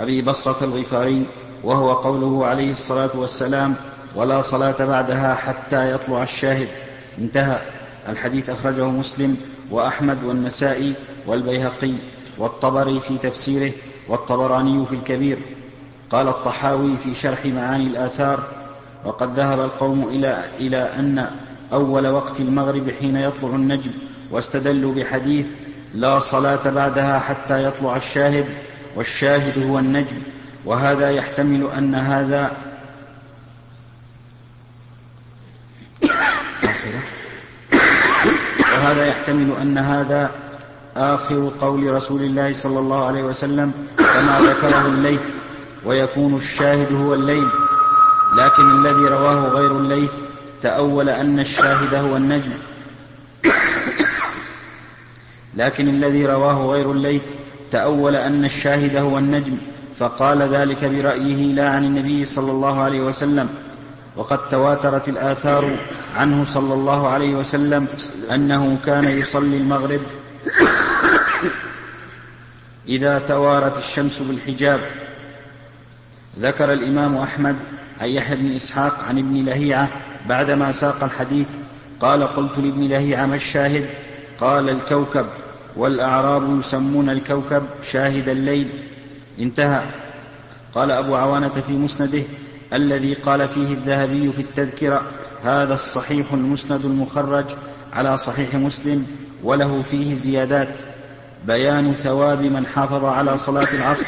أبي 0.00 0.22
بصرة 0.22 0.64
الغفاري 0.64 1.26
وهو 1.64 1.92
قوله 1.92 2.46
عليه 2.46 2.72
الصلاة 2.72 3.10
والسلام 3.14 3.74
ولا 4.14 4.40
صلاة 4.40 4.84
بعدها 4.84 5.34
حتى 5.34 5.90
يطلع 5.92 6.22
الشاهد. 6.22 6.68
انتهى. 7.18 7.58
الحديث 8.08 8.50
أخرجه 8.50 8.86
مسلم 8.86 9.36
وأحمد 9.70 10.24
والنسائي 10.24 10.94
والبيهقي 11.26 11.92
والطبري 12.38 13.00
في 13.00 13.18
تفسيره 13.18 13.72
والطبراني 14.08 14.86
في 14.86 14.94
الكبير. 14.94 15.38
قال 16.10 16.28
الطحاوي 16.28 16.96
في 16.96 17.14
شرح 17.14 17.46
معاني 17.46 17.86
الآثار 17.86 18.42
وقد 19.04 19.34
ذهب 19.34 19.60
القوم 19.60 20.08
إلى, 20.08 20.44
إلى 20.58 20.76
أن 20.76 21.30
أول 21.72 22.06
وقت 22.06 22.40
المغرب 22.40 22.90
حين 23.00 23.16
يطلع 23.16 23.48
النجم 23.48 23.90
واستدلوا 24.30 24.94
بحديث 24.94 25.46
لا 25.94 26.18
صلاة 26.18 26.70
بعدها 26.70 27.18
حتى 27.18 27.64
يطلع 27.64 27.96
الشاهد 27.96 28.46
والشاهد 28.96 29.66
هو 29.66 29.78
النجم. 29.78 30.16
وهذا 30.64 31.10
يحتمل 31.10 31.68
أن 31.78 31.94
هذا 31.94 32.52
وهذا 38.58 39.06
يحتمل 39.06 39.52
أن 39.62 39.78
هذا 39.78 40.30
آخر 40.96 41.52
قول 41.60 41.92
رسول 41.92 42.22
الله 42.22 42.52
صلى 42.52 42.78
الله 42.78 43.06
عليه 43.06 43.22
وسلم 43.22 43.72
كما 43.98 44.40
ذكره 44.40 44.86
الليث 44.86 45.20
ويكون 45.84 46.36
الشاهد 46.36 46.92
هو 46.92 47.14
الليل. 47.14 47.48
لكن 48.36 48.86
الذي 48.86 49.04
رواه 49.08 49.48
غير 49.48 49.76
الليث 49.76 50.12
تأول 50.62 51.08
أن 51.08 51.40
الشاهد 51.40 51.94
هو 51.94 52.16
النجم. 52.16 52.52
لكن 55.54 55.88
الذي 55.88 56.26
رواه 56.26 56.66
غير 56.66 56.90
الليث 56.90 57.22
تأول 57.70 58.16
أن 58.16 58.44
الشاهد 58.44 58.96
هو 58.96 59.18
النجم. 59.18 59.58
فقال 60.02 60.42
ذلك 60.42 60.84
برأيه 60.84 61.52
لا 61.52 61.68
عن 61.68 61.84
النبي 61.84 62.24
صلى 62.24 62.50
الله 62.50 62.80
عليه 62.80 63.00
وسلم. 63.00 63.48
وقد 64.16 64.48
تواترت 64.48 65.08
الآثار 65.08 65.78
عنه 66.16 66.44
صلى 66.44 66.74
الله 66.74 67.08
عليه 67.08 67.34
وسلم 67.34 67.86
أنه 68.34 68.78
كان 68.86 69.08
يصلي 69.08 69.56
المغرب 69.56 70.00
إذا 72.88 73.18
توارت 73.18 73.78
الشمس 73.78 74.22
بالحجاب. 74.22 74.80
ذكر 76.40 76.72
الإمام 76.72 77.16
أحمد 77.16 77.56
عن 78.00 78.08
يحيى 78.08 78.36
بن 78.36 78.54
إسحاق 78.54 79.04
عن 79.08 79.18
ابن 79.18 79.44
لهيعة 79.44 79.88
بعدما 80.28 80.72
ساق 80.72 81.04
الحديث 81.04 81.48
قال 82.00 82.24
قلت 82.24 82.58
لابن 82.58 82.88
لهيعة 82.88 83.26
ما 83.26 83.34
الشاهد؟ 83.34 83.86
قال 84.40 84.70
الكوكب. 84.70 85.26
والأعراب 85.76 86.58
يسمون 86.58 87.10
الكوكب 87.10 87.62
شاهد 87.82 88.28
الليل. 88.28 88.68
انتهى. 89.38 89.82
قال 90.74 90.90
أبو 90.90 91.16
عوانة 91.16 91.62
في 91.66 91.72
مسنده 91.72 92.22
الذي 92.72 93.14
قال 93.14 93.48
فيه 93.48 93.74
الذهبي 93.74 94.32
في 94.32 94.42
التذكرة 94.42 95.02
هذا 95.44 95.74
الصحيح 95.74 96.32
المسند 96.32 96.84
المخرج 96.84 97.44
على 97.92 98.16
صحيح 98.16 98.54
مسلم 98.54 99.06
وله 99.44 99.82
فيه 99.82 100.14
زيادات. 100.14 100.78
بيان 101.46 101.94
ثواب 101.94 102.42
من 102.42 102.66
حافظ 102.66 103.04
على 103.04 103.38
صلاة 103.38 103.68
العصر 103.74 104.06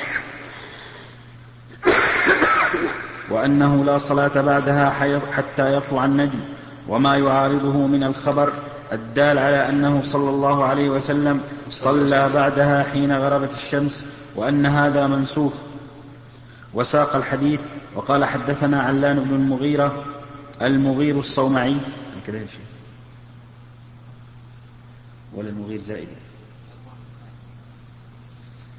وأنه 3.30 3.84
لا 3.84 3.98
صلاة 3.98 4.40
بعدها 4.40 4.90
حتى 5.32 5.76
يطلع 5.76 6.04
النجم 6.04 6.40
وما 6.88 7.16
يعارضه 7.16 7.86
من 7.86 8.04
الخبر 8.04 8.52
الدال 8.92 9.38
على 9.38 9.68
أنه 9.68 10.02
صلى 10.02 10.30
الله 10.30 10.64
عليه 10.64 10.90
وسلم 10.90 11.40
صلى 11.70 12.28
بعدها 12.28 12.82
حين 12.92 13.12
غربت 13.12 13.52
الشمس 13.52 14.06
وأن 14.34 14.66
هذا 14.66 15.06
منسوخ. 15.06 15.54
وساق 16.74 17.16
الحديث 17.16 17.60
وقال 17.94 18.24
حدثنا 18.24 18.82
علان 18.82 19.24
بن 19.24 19.34
المغيرة 19.34 20.04
المغير 20.62 21.18
الصومعي. 21.18 21.76
كذا 22.26 22.38
يا 22.38 22.46
شيخ. 22.46 22.60
ولا 25.34 25.48
المغير 25.48 25.80
زائد. 25.80 26.08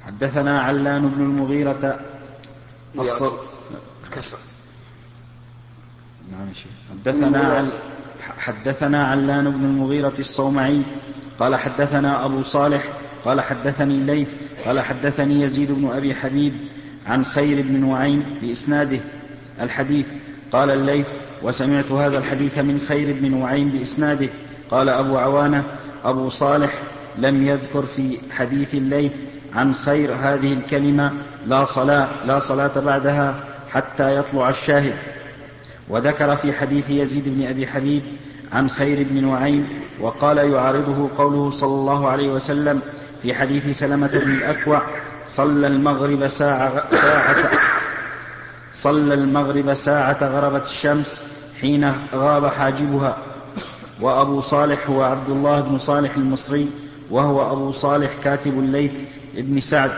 حدثنا 0.06 0.60
علان 0.60 1.08
بن 1.08 1.22
المغيرة 1.22 2.00
الص... 2.98 3.22
كسر. 4.12 4.38
نعم 6.32 6.52
شيخ. 6.54 6.72
حدثنا 6.90 7.72
حدثنا 8.38 9.06
علان 9.06 9.50
بن 9.50 9.64
المغيرة 9.64 10.14
الصومعي. 10.18 10.82
قال 11.38 11.56
حدثنا 11.56 12.24
أبو 12.24 12.42
صالح. 12.42 12.84
قال 13.24 13.40
حدثني 13.40 13.94
الليث 13.94 14.30
قال 14.64 14.80
حدثني 14.80 15.42
يزيد 15.42 15.72
بن 15.72 15.88
أبي 15.88 16.14
حبيب 16.14 16.52
عن 17.06 17.24
خير 17.24 17.62
بن 17.62 17.86
نعيم 17.88 18.24
بإسناده 18.42 19.00
الحديث. 19.60 20.06
قال 20.52 20.70
الليث 20.70 21.06
وسمعت 21.42 21.92
هذا 21.92 22.18
الحديث 22.18 22.58
من 22.58 22.80
خير 22.80 23.16
بن 23.20 23.40
نعيم 23.40 23.68
بإسناده. 23.70 24.28
قال 24.70 24.88
أبو 24.88 25.18
عوانة 25.18 25.64
أبو 26.04 26.28
صالح 26.28 26.72
لم 27.18 27.46
يذكر 27.46 27.82
في 27.82 28.18
حديث 28.30 28.74
الليث 28.74 29.12
عن 29.54 29.74
خير 29.74 30.12
هذه 30.14 30.52
الكلمة 30.52 31.12
لا 31.46 31.64
صلاة 31.64 32.08
لا 32.26 32.38
صلاة 32.38 32.80
بعدها 32.80 33.44
حتى 33.72 34.16
يطلع 34.16 34.48
الشاهد. 34.48 34.94
وذكر 35.88 36.36
في 36.36 36.52
حديث 36.52 36.90
يزيد 36.90 37.24
بن 37.26 37.46
أبي 37.46 37.66
حبيب 37.66 38.02
عن 38.52 38.70
خير 38.70 39.06
بن 39.10 39.28
نعيم 39.28 39.68
وقال 40.00 40.38
يعارضه 40.38 41.10
قوله 41.16 41.50
صلى 41.50 41.74
الله 41.74 42.08
عليه 42.08 42.28
وسلم 42.28 42.80
في 43.26 43.34
حديث 43.34 43.78
سلمة 43.78 44.06
بن 44.06 44.32
الأكوع 44.32 44.82
صلى 45.26 45.66
المغرب 45.66 46.28
ساعة, 46.28 46.90
ساعة 46.90 47.50
صلى 48.72 49.14
المغرب 49.14 49.74
ساعة 49.74 50.18
غربت 50.22 50.66
الشمس 50.66 51.22
حين 51.60 51.92
غاب 52.14 52.46
حاجبها 52.46 53.18
وأبو 54.00 54.40
صالح 54.40 54.90
هو 54.90 55.02
عبد 55.02 55.28
الله 55.28 55.60
بن 55.60 55.78
صالح 55.78 56.16
المصري 56.16 56.70
وهو 57.10 57.52
أبو 57.52 57.70
صالح 57.70 58.10
كاتب 58.24 58.58
الليث 58.58 58.92
بن 59.34 59.60
سعد 59.60 59.90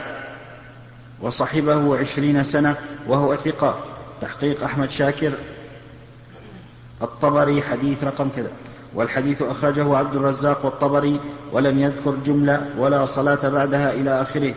وصحبه 1.21 1.99
عشرين 1.99 2.45
سنة 2.45 2.77
وهو 3.07 3.37
ثقة 3.37 3.79
تحقيق 4.21 4.65
أحمد 4.65 4.91
شاكر 4.91 5.33
الطبري 7.03 7.63
حديث 7.63 8.05
رقم 8.05 8.29
كذا. 8.37 8.51
والحديث 8.95 9.43
أخرجه 9.43 9.97
عبد 9.97 10.17
الرزاق 10.17 10.65
والطبري 10.65 11.21
ولم 11.53 11.79
يذكر 11.79 12.15
جملة 12.27 12.67
ولا 12.79 13.05
صلاة 13.05 13.49
بعدها 13.49 13.93
إلى 13.93 14.23
آخره. 14.23 14.55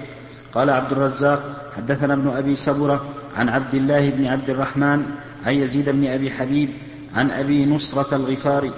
قال 0.54 0.70
عبد 0.70 0.92
الرزاق 0.92 1.72
حدثنا 1.78 2.14
ابن 2.14 2.30
أبي 2.30 2.56
سبرة 2.56 3.06
عن 3.38 3.50
عبد 3.50 3.74
الله 3.74 4.10
بن 4.10 4.26
عبد 4.26 4.50
الرحمن 4.50 5.04
عن 5.46 5.54
يزيد 5.54 5.90
بن 5.90 6.08
أبي 6.08 6.32
حبيب 6.32 6.70
عن 7.16 7.32
أبي 7.32 7.66
نصرة 7.66 8.16
الغفاري. 8.16 8.72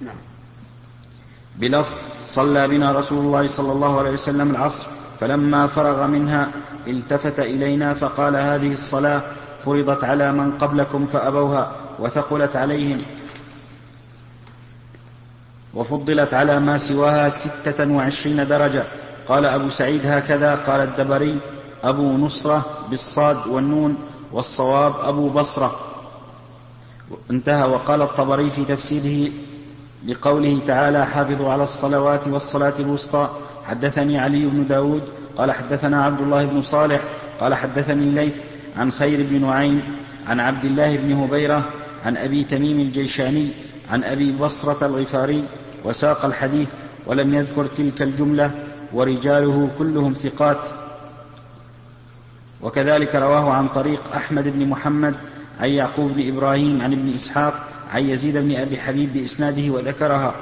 نعم. 0.00 0.16
بلفظ 1.56 1.92
صلى 2.26 2.68
بنا 2.68 2.92
رسول 2.92 3.18
الله 3.18 3.46
صلى 3.46 3.72
الله 3.72 3.98
عليه 3.98 4.10
وسلم 4.10 4.50
العصر 4.50 4.86
فلما 5.20 5.66
فرغ 5.66 6.06
منها 6.06 6.48
التفت 6.86 7.40
إلينا 7.40 7.94
فقال 7.94 8.36
هذه 8.36 8.72
الصلاة 8.72 9.22
فرضت 9.64 10.04
على 10.04 10.32
من 10.32 10.52
قبلكم 10.52 11.06
فأبوها 11.06 11.72
وثقلت 11.98 12.56
عليهم. 12.56 12.98
وفضلت 15.74 16.34
على 16.34 16.60
ما 16.60 16.78
سواها 16.78 17.28
ستة 17.28 17.92
وعشرين 17.92 18.48
درجة. 18.48 18.84
قال 19.28 19.44
أبو 19.46 19.68
سعيد 19.68 20.06
هكذا 20.06 20.54
قال 20.54 20.80
الدبري 20.80 21.38
أبو 21.84 22.12
نصرة 22.12 22.86
بالصاد 22.90 23.46
والنون 23.46 23.96
والصواب 24.32 24.94
أبو 25.02 25.28
بصرة. 25.28 25.80
انتهى. 27.30 27.68
وقال 27.68 28.02
الطبري 28.02 28.50
في 28.50 28.64
تفسيره 28.64 29.32
لقوله 30.06 30.58
تعالى 30.66 31.06
حافظوا 31.06 31.52
على 31.52 31.62
الصلوات 31.62 32.28
والصلاة 32.28 32.74
الوسطى. 32.80 33.28
حدثني 33.64 34.18
علي 34.18 34.46
بن 34.46 34.66
داود 34.66 35.02
قال 35.36 35.52
حدثنا 35.52 36.04
عبد 36.04 36.20
الله 36.20 36.44
بن 36.44 36.62
صالح 36.62 37.00
قال 37.40 37.54
حدثني 37.54 38.02
الليث 38.02 38.36
عن 38.76 38.92
خير 38.92 39.26
بن 39.30 39.46
نعيم 39.46 39.82
عن 40.26 40.40
عبد 40.40 40.64
الله 40.64 40.96
بن 40.96 41.12
هبيرة 41.12 41.68
عن 42.04 42.16
أبي 42.16 42.44
تميم 42.44 42.80
الجيشاني 42.80 43.48
عن 43.90 44.04
أبي 44.04 44.32
بصرة 44.32 44.86
الغفاري 44.86 45.44
وساق 45.84 46.24
الحديث 46.24 46.68
ولم 47.06 47.34
يذكر 47.34 47.66
تلك 47.66 48.02
الجملة 48.02 48.50
ورجاله 48.92 49.70
كلهم 49.78 50.12
ثقات. 50.12 50.68
وكذلك 52.62 53.14
رواه 53.14 53.52
عن 53.52 53.68
طريق 53.68 54.14
أحمد 54.14 54.48
بن 54.48 54.68
محمد 54.68 55.14
عن 55.60 55.68
يعقوب 55.68 56.12
بن 56.12 56.28
إبراهيم 56.28 56.82
عن 56.82 56.92
ابن 56.92 57.08
إسحاق 57.08 57.66
عن 57.92 58.02
يزيد 58.02 58.36
بن 58.36 58.56
أبي 58.56 58.78
حبيب 58.78 59.12
بإسناده 59.12 59.70
وذكرها. 59.70 60.34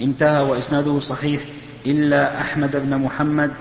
انتهى 0.00 0.42
وإسناده 0.42 1.00
صحيح 1.00 1.42
إلا 1.86 2.40
أحمد 2.40 2.76
بن 2.76 2.98
محمد 2.98 3.52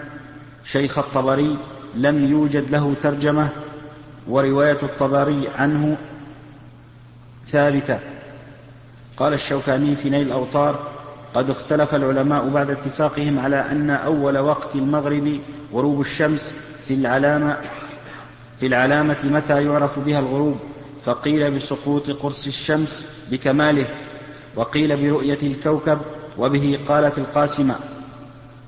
شيخ 0.63 0.99
الطبري 0.99 1.57
لم 1.95 2.31
يوجد 2.31 2.69
له 2.71 2.93
ترجمة 3.03 3.49
ورواية 4.27 4.79
الطبري 4.83 5.47
عنه 5.59 5.97
ثابتة. 7.47 8.12
قال 9.17 9.33
الشوكاني 9.33 9.95
في 9.95 10.09
نيل 10.09 10.27
الأوطار 10.27 10.87
قد 11.33 11.49
اختلف 11.49 11.95
العلماء 11.95 12.49
بعد 12.49 12.69
اتفاقهم 12.69 13.39
على 13.39 13.55
أن 13.71 13.89
أول 13.89 14.37
وقت 14.37 14.75
المغرب 14.75 15.39
غروب 15.73 16.01
الشمس 16.01 16.53
في 16.87 16.93
العلامة 16.93 17.57
في 18.59 18.67
العلامة 18.67 19.17
متى 19.23 19.65
يعرف 19.65 19.99
بها 19.99 20.19
الغروب 20.19 20.57
فقيل 21.03 21.51
بسقوط 21.51 22.11
قرص 22.11 22.47
الشمس 22.47 23.05
بكماله 23.31 23.85
وقيل 24.55 24.97
برؤية 24.97 25.37
الكوكب 25.43 25.99
وبه 26.37 26.79
قالت 26.87 27.17
القاسمة. 27.17 27.75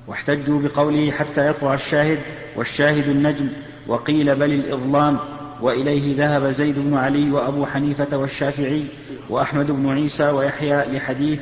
واحتجوا 0.06 0.60
بقوله 0.60 1.10
حتى 1.10 1.48
يطلع 1.48 1.74
الشاهد 1.74 2.18
والشاهد 2.56 3.08
النجم 3.08 3.48
وقيل 3.86 4.36
بل 4.36 4.52
الإظلام. 4.52 5.18
وإليه 5.60 6.16
ذهب 6.16 6.50
زيد 6.50 6.78
بن 6.78 6.96
علي 6.96 7.30
وأبو 7.30 7.66
حنيفة 7.66 8.16
والشافعي 8.16 8.84
وأحمد 9.28 9.70
بن 9.70 9.90
عيسى 9.90 10.24
ويحيى 10.24 10.96
لحديث 10.96 11.40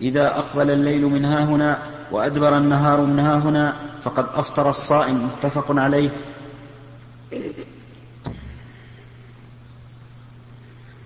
إذا 0.00 0.26
أقبل 0.26 0.70
الليل 0.70 1.02
من 1.02 1.24
ها 1.24 1.44
هنا 1.44 1.78
وأدبر 2.12 2.58
النهار 2.58 3.00
من 3.00 3.18
ها 3.18 3.38
هنا 3.38 3.76
فقد 4.02 4.26
أفطر 4.34 4.70
الصائم 4.70 5.24
متفق 5.24 5.80
عليه. 5.80 6.10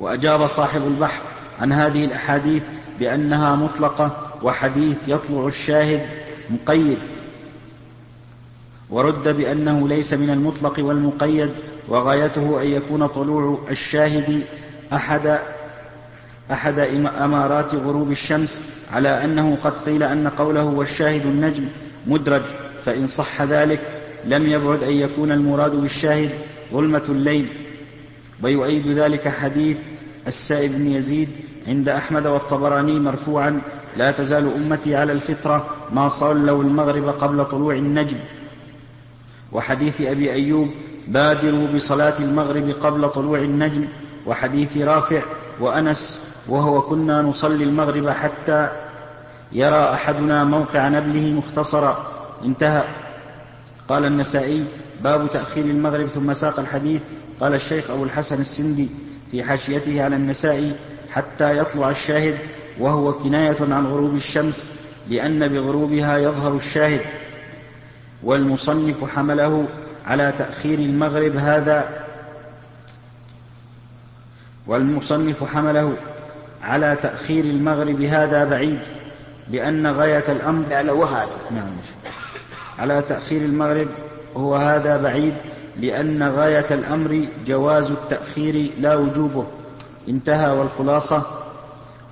وأجاب 0.01 0.47
صاحب 0.47 0.87
البحر 0.87 1.23
عن 1.61 1.73
هذه 1.73 2.05
الأحاديث 2.05 2.65
بأنها 2.99 3.57
مطلقة 3.57 4.33
وحديث 4.43 5.09
يطلع 5.09 5.47
الشاهد 5.47 6.07
مقيد. 6.51 6.99
ورد 8.91 9.29
بأنه 9.29 9.89
ليس 9.89 10.15
من 10.15 10.31
المطلق 10.31 10.75
والمقيد 10.79 11.51
وغايته 11.89 12.63
أن 12.63 12.67
يكون 12.67 13.07
طلوع 13.07 13.59
الشاهد 13.71 14.43
أحد 14.93 15.39
أحد 16.53 16.79
أمارات 17.07 17.75
غروب 17.75 18.11
الشمس 18.11 18.63
على 18.93 19.25
أنه 19.25 19.59
قد 19.65 19.79
قيل 19.79 20.03
أن 20.03 20.29
قوله 20.29 20.65
والشاهد 20.65 21.27
النجم 21.27 21.65
مدرج 22.07 22.43
فإن 22.85 23.07
صح 23.07 23.43
ذلك 23.43 23.81
لم 24.25 24.47
يبعد 24.47 24.83
أن 24.83 24.93
يكون 24.93 25.33
المراد 25.33 25.77
بالشاهد 25.77 26.31
ظلمة 26.73 27.03
الليل. 27.09 27.49
ويؤيد 28.43 28.87
ذلك 28.87 29.29
حديث 29.29 29.79
السائب 30.27 30.73
بن 30.73 30.87
يزيد 30.87 31.29
عند 31.67 31.89
أحمد 31.89 32.27
والطبراني 32.27 32.99
مرفوعا 32.99 33.61
لا 33.97 34.11
تزال 34.11 34.53
أمتي 34.55 34.97
على 34.97 35.13
الفطرة 35.13 35.67
ما 35.93 36.09
صلوا 36.09 36.63
المغرب 36.63 37.09
قبل 37.09 37.45
طلوع 37.45 37.75
النجم 37.75 38.19
وحديث 39.53 40.01
أبي 40.01 40.33
أيوب 40.33 40.71
بادروا 41.09 41.67
بصلاة 41.67 42.19
المغرب 42.19 42.71
قبل 42.71 43.09
طلوع 43.09 43.39
النجم 43.39 43.89
وحديث 44.27 44.79
رافع 44.79 45.23
وأنس 45.61 46.21
وهو 46.49 46.83
كنا 46.83 47.23
نصلي 47.23 47.65
المغرب 47.65 48.09
حتى 48.09 48.69
يرى 49.53 49.95
أحدنا 49.95 50.45
موقع 50.45 50.89
نبله 50.89 51.31
مختصرا. 51.31 52.07
انتهى. 52.45 52.85
قال 53.89 54.05
النسائي 54.05 54.65
باب 55.05 55.31
تأخير 55.31 55.65
المغرب 55.65 56.07
ثم 56.07 56.33
ساق 56.33 56.61
الحديث. 56.61 57.03
قال 57.41 57.55
الشيخ 57.55 57.91
أبو 57.91 58.05
الحسن 58.05 58.41
السندي 58.41 58.89
في 59.31 59.43
حاشيته 59.43 60.05
على 60.05 60.17
النسائي 60.17 60.73
حتى 61.11 61.59
يطلع 61.59 61.91
الشاهد 61.91 62.39
وهو 62.79 63.13
كناية 63.13 63.57
عن 63.61 63.87
غروب 63.87 64.15
الشمس 64.15 64.71
لأن 65.09 65.49
بغروبها 65.49 66.19
يظهر 66.19 66.55
الشاهد. 66.55 67.01
والمصنف 68.23 69.05
حمله 69.17 69.67
على 70.07 70.33
تأخير 70.39 70.79
المغرب 70.79 71.37
هذا. 71.37 71.89
والمصنف 74.67 75.45
حمله 75.45 75.97
على 76.63 76.97
تأخير 77.03 77.45
المغرب 77.45 78.03
هذا 78.03 78.45
بعيد 78.45 78.79
لأن 79.51 79.87
غاية 79.87 80.25
الأمر 80.29 80.69
لا 80.69 80.93
وهذا. 80.93 81.37
نعم. 81.51 81.71
على 82.79 83.03
تأخير 83.09 83.41
المغرب 83.41 83.89
هو 84.37 84.57
هذا 84.57 84.97
بعيد 84.97 85.35
لأن 85.77 86.23
غاية 86.23 86.67
الأمر 86.71 87.29
جواز 87.47 87.91
التأخير 87.91 88.71
لا 88.81 88.95
وجوبه. 88.97 89.47
انتهى 90.09 90.51
والخلاصة 90.51 91.23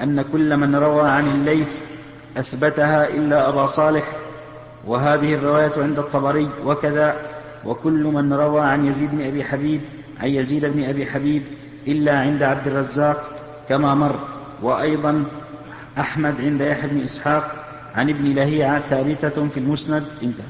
أن 0.02 0.22
كل 0.22 0.56
من 0.56 0.76
روى 0.76 1.08
عن 1.08 1.26
الليث 1.26 1.80
أثبتها 2.36 3.08
إلا 3.08 3.48
أبا 3.48 3.66
صالح. 3.66 4.04
وهذه 4.88 5.34
الرواية 5.34 5.72
عند 5.76 5.98
الطبري 5.98 6.50
وكذا 6.64 7.16
وكل 7.64 8.04
من 8.04 8.32
روى 8.32 8.60
عن 8.60 8.86
يزيد 8.86 9.10
بن 9.10 9.26
أبي 9.26 9.44
حبيب 9.44 9.80
عن 10.20 10.28
يزيد 10.28 10.64
بن 10.64 10.84
أبي 10.84 11.06
حبيب 11.06 11.42
إلا 11.86 12.20
عند 12.20 12.42
عبد 12.42 12.66
الرزاق 12.66 13.30
كما 13.68 13.94
مر. 13.94 14.18
وأيضا 14.62 15.24
أحمد 15.98 16.40
عند 16.40 16.60
يحيى 16.60 16.90
بن 16.90 17.02
إسحاق 17.02 17.64
عن 17.94 18.10
ابن 18.10 18.34
لهيعة 18.34 18.80
ثابتة 18.80 19.48
في 19.48 19.60
المسند. 19.60 20.06
انتهى. 20.22 20.44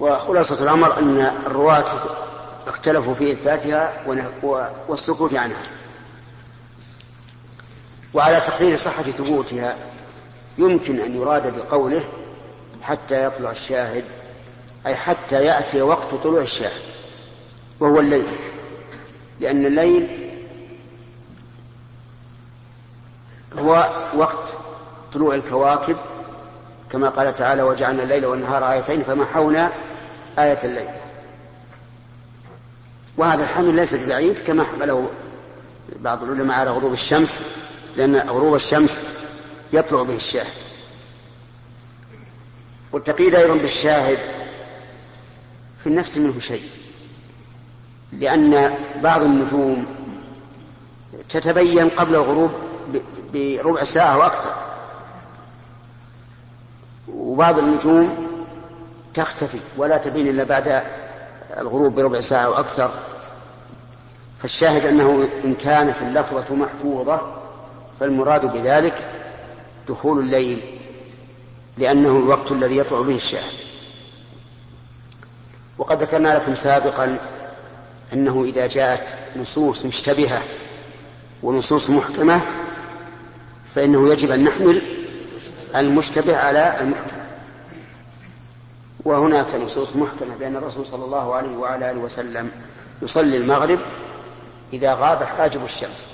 وخلاصة 0.00 0.62
الأمر 0.62 0.98
أن 0.98 1.18
الرواة 1.46 1.84
اختلفوا 2.66 3.14
في 3.14 3.32
إثباتها 3.32 3.92
والسكوت 4.88 5.34
عنها. 5.34 5.62
وعلى 8.14 8.40
تقدير 8.40 8.76
صحة 8.76 9.02
ثبوتها 9.02 9.76
يمكن 10.58 11.00
أن 11.00 11.16
يراد 11.16 11.56
بقوله 11.56 12.04
حتى 12.82 13.24
يطلع 13.24 13.50
الشاهد 13.50 14.04
أي 14.86 14.96
حتى 14.96 15.44
يأتي 15.44 15.82
وقت 15.82 16.14
طلوع 16.14 16.40
الشاهد 16.40 16.82
وهو 17.80 18.00
الليل 18.00 18.26
لأن 19.40 19.66
الليل 19.66 20.32
هو 23.58 23.90
وقت 24.14 24.48
طلوع 25.14 25.34
الكواكب 25.34 25.96
كما 26.90 27.08
قال 27.08 27.34
تعالى 27.34 27.62
وجعلنا 27.62 28.02
الليل 28.02 28.26
والنهار 28.26 28.72
آيتين 28.72 29.02
فمحونا 29.02 29.72
آية 30.38 30.58
الليل 30.64 30.88
وهذا 33.16 33.42
الحمل 33.42 33.74
ليس 33.74 33.94
ببعيد 33.94 34.38
كما 34.38 34.64
حمله 34.64 35.08
بعض 36.00 36.22
العلماء 36.22 36.58
على 36.58 36.70
غروب 36.70 36.92
الشمس 36.92 37.42
لأن 37.96 38.16
غروب 38.16 38.54
الشمس 38.54 39.04
يطلع 39.72 40.02
به 40.02 40.14
الشاهد. 40.16 40.62
والتقييد 42.92 43.34
أيضا 43.34 43.54
بالشاهد 43.54 44.18
في 45.82 45.86
النفس 45.86 46.18
منه 46.18 46.40
شيء 46.40 46.68
لأن 48.12 48.74
بعض 49.02 49.22
النجوم 49.22 49.86
تتبين 51.28 51.88
قبل 51.88 52.14
الغروب 52.14 52.50
بربع 53.34 53.84
ساعة 53.84 54.18
وأكثر 54.18 54.54
وبعض 57.08 57.58
النجوم 57.58 58.26
تختفي 59.14 59.60
ولا 59.76 59.98
تبين 59.98 60.28
إلا 60.28 60.44
بعد 60.44 60.82
الغروب 61.58 61.94
بربع 61.94 62.20
ساعة 62.20 62.50
وأكثر 62.50 62.90
فالشاهد 64.38 64.86
أنه 64.86 65.28
إن 65.44 65.54
كانت 65.54 66.02
اللفظة 66.02 66.54
محفوظة 66.54 67.41
فالمراد 68.02 68.52
بذلك 68.52 69.08
دخول 69.88 70.18
الليل 70.18 70.60
لأنه 71.78 72.18
الوقت 72.18 72.52
الذي 72.52 72.76
يطلع 72.76 73.00
به 73.00 73.14
الشاهد 73.14 73.52
وقد 75.78 76.02
ذكرنا 76.02 76.28
لكم 76.28 76.54
سابقا 76.54 77.18
أنه 78.12 78.44
إذا 78.44 78.66
جاءت 78.66 79.06
نصوص 79.36 79.84
مشتبهة 79.84 80.42
ونصوص 81.42 81.90
محكمة 81.90 82.40
فإنه 83.74 84.08
يجب 84.12 84.30
أن 84.30 84.44
نحمل 84.44 84.82
المشتبه 85.76 86.36
على 86.36 86.80
المحكم 86.80 87.16
وهناك 89.04 89.54
نصوص 89.54 89.96
محكمة 89.96 90.36
بأن 90.40 90.56
الرسول 90.56 90.86
صلى 90.86 91.04
الله 91.04 91.34
عليه 91.34 91.56
وعلى 91.56 91.90
آله 91.90 92.00
وسلم 92.00 92.50
يصلي 93.02 93.36
المغرب 93.36 93.78
إذا 94.72 94.94
غاب 94.94 95.22
حاجب 95.22 95.64
الشمس 95.64 96.10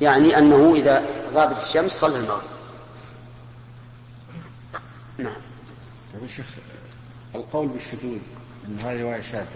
يعني 0.00 0.38
أنه 0.38 0.74
إذا 0.74 1.04
غابت 1.34 1.56
الشمس 1.56 1.92
صلى 1.92 2.16
المغرب. 2.16 2.42
نعم. 5.18 5.36
طيب 6.12 6.22
يا 6.22 6.28
شيخ 6.28 6.46
القول 7.34 7.68
بالشذوذ 7.68 8.18
أن 8.68 8.78
هذه 8.78 9.02
رواية 9.02 9.20
شاذة 9.20 9.46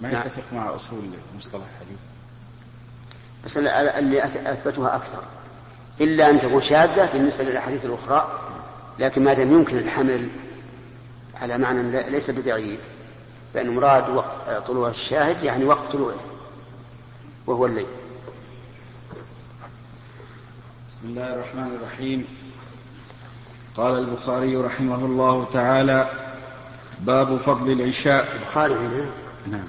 ما 0.00 0.10
نعم. 0.10 0.22
يتفق 0.22 0.42
مع 0.52 0.74
أصول 0.74 1.10
مصطلح 1.36 1.64
الحديث؟ 1.80 1.98
بس 3.44 3.58
اللي 3.58 4.24
أثبتها 4.24 4.96
أكثر. 4.96 5.22
إلا 6.00 6.30
أن 6.30 6.40
تكون 6.40 6.60
شاذة 6.60 7.12
بالنسبة 7.12 7.44
للأحاديث 7.44 7.84
الأخرى 7.84 8.40
لكن 8.98 9.24
ما 9.24 9.34
دام 9.34 9.52
يمكن 9.52 9.78
الحمل 9.78 10.28
على 11.34 11.58
معنى 11.58 12.10
ليس 12.10 12.30
ببعيد؟ 12.30 12.78
فإن 13.54 13.74
مراد 13.76 14.10
وقت 14.10 14.66
طلوع 14.66 14.88
الشاهد 14.88 15.42
يعني 15.42 15.64
وقت 15.64 15.92
طلوعه 15.92 16.20
وهو 17.46 17.66
الليل. 17.66 17.86
بسم 20.98 21.08
الله 21.08 21.34
الرحمن 21.34 21.78
الرحيم. 21.80 22.24
قال 23.76 23.98
البخاري 23.98 24.56
رحمه 24.56 25.04
الله 25.04 25.48
تعالى 25.52 26.10
باب 27.00 27.36
فضل 27.36 27.70
العشاء. 27.72 28.36
البخاري 28.36 28.74
هنا؟ 28.74 29.10
نعم. 29.46 29.68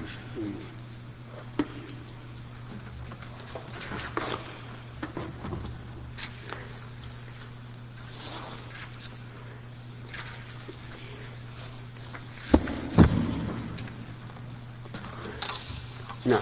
نعم. 16.25 16.39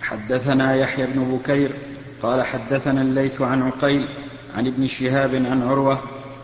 حدثنا 0.00 0.74
يحيى 0.74 1.06
بن 1.06 1.38
بكير. 1.38 1.93
قال 2.24 2.42
حدثنا 2.42 3.02
الليث 3.02 3.40
عن 3.40 3.62
عقيل 3.62 4.08
عن 4.56 4.66
ابن 4.66 4.86
شهاب 4.86 5.34
عن 5.34 5.62
عروة 5.62 5.98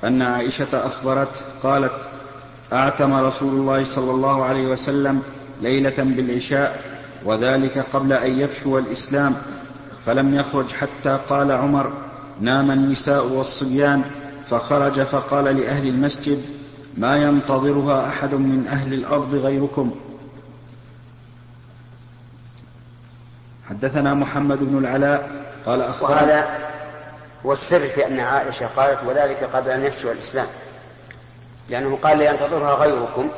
أن 0.04 0.22
عائشة 0.22 0.86
أخبرت 0.86 1.44
قالت 1.62 1.92
أعتم 2.72 3.14
رسول 3.14 3.54
الله 3.54 3.84
صلى 3.84 4.10
الله 4.10 4.44
عليه 4.44 4.66
وسلم 4.66 5.22
ليلة 5.62 5.94
بالعشاء 5.98 7.00
وذلك 7.24 7.78
قبل 7.78 8.12
أن 8.12 8.38
يفشو 8.40 8.78
الإسلام 8.78 9.36
فلم 10.06 10.34
يخرج 10.34 10.72
حتى 10.72 11.18
قال 11.28 11.52
عمر 11.52 11.92
نام 12.40 12.70
النساء 12.70 13.26
والصبيان 13.26 14.02
فخرج 14.46 15.02
فقال 15.02 15.44
لأهل 15.44 15.88
المسجد 15.88 16.42
ما 16.98 17.16
ينتظرها 17.16 18.08
أحد 18.08 18.34
من 18.34 18.66
أهل 18.66 18.94
الأرض 18.94 19.34
غيركم. 19.34 19.94
حدثنا 23.68 24.14
محمد 24.14 24.58
بن 24.58 24.78
العلاء 24.78 25.49
قال 25.66 25.82
أخبرنا 25.82 26.14
وهذا 26.14 26.58
هو 27.46 27.52
السر 27.52 27.88
في 27.88 28.06
أن 28.06 28.20
عائشة 28.20 28.66
قالت 28.66 28.98
وذلك 29.06 29.44
قبل 29.44 29.70
أن 29.70 29.84
يفشو 29.84 30.10
الإسلام 30.10 30.46
لأنه 31.68 31.96
قال 31.96 32.18
لينتظرها 32.18 32.74
غيركم 32.74 33.30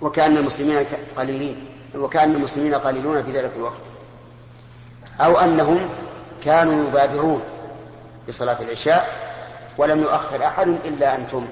وكأن 0.00 0.36
المسلمين 0.36 0.86
قليلين 1.16 1.66
وكأن 1.94 2.34
المسلمين 2.34 2.74
قليلون 2.74 3.22
في 3.22 3.32
ذلك 3.32 3.52
الوقت. 3.56 3.80
أو 5.20 5.38
أنهم 5.38 5.88
كانوا 6.44 6.88
يبادرون 6.88 7.42
بصلاة 8.28 8.62
العشاء 8.62 9.08
ولم 9.78 9.98
يؤخر 9.98 10.46
أحد 10.46 10.68
إلا 10.68 11.16
أنتم. 11.16 11.48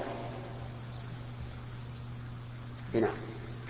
نعم 2.93 3.13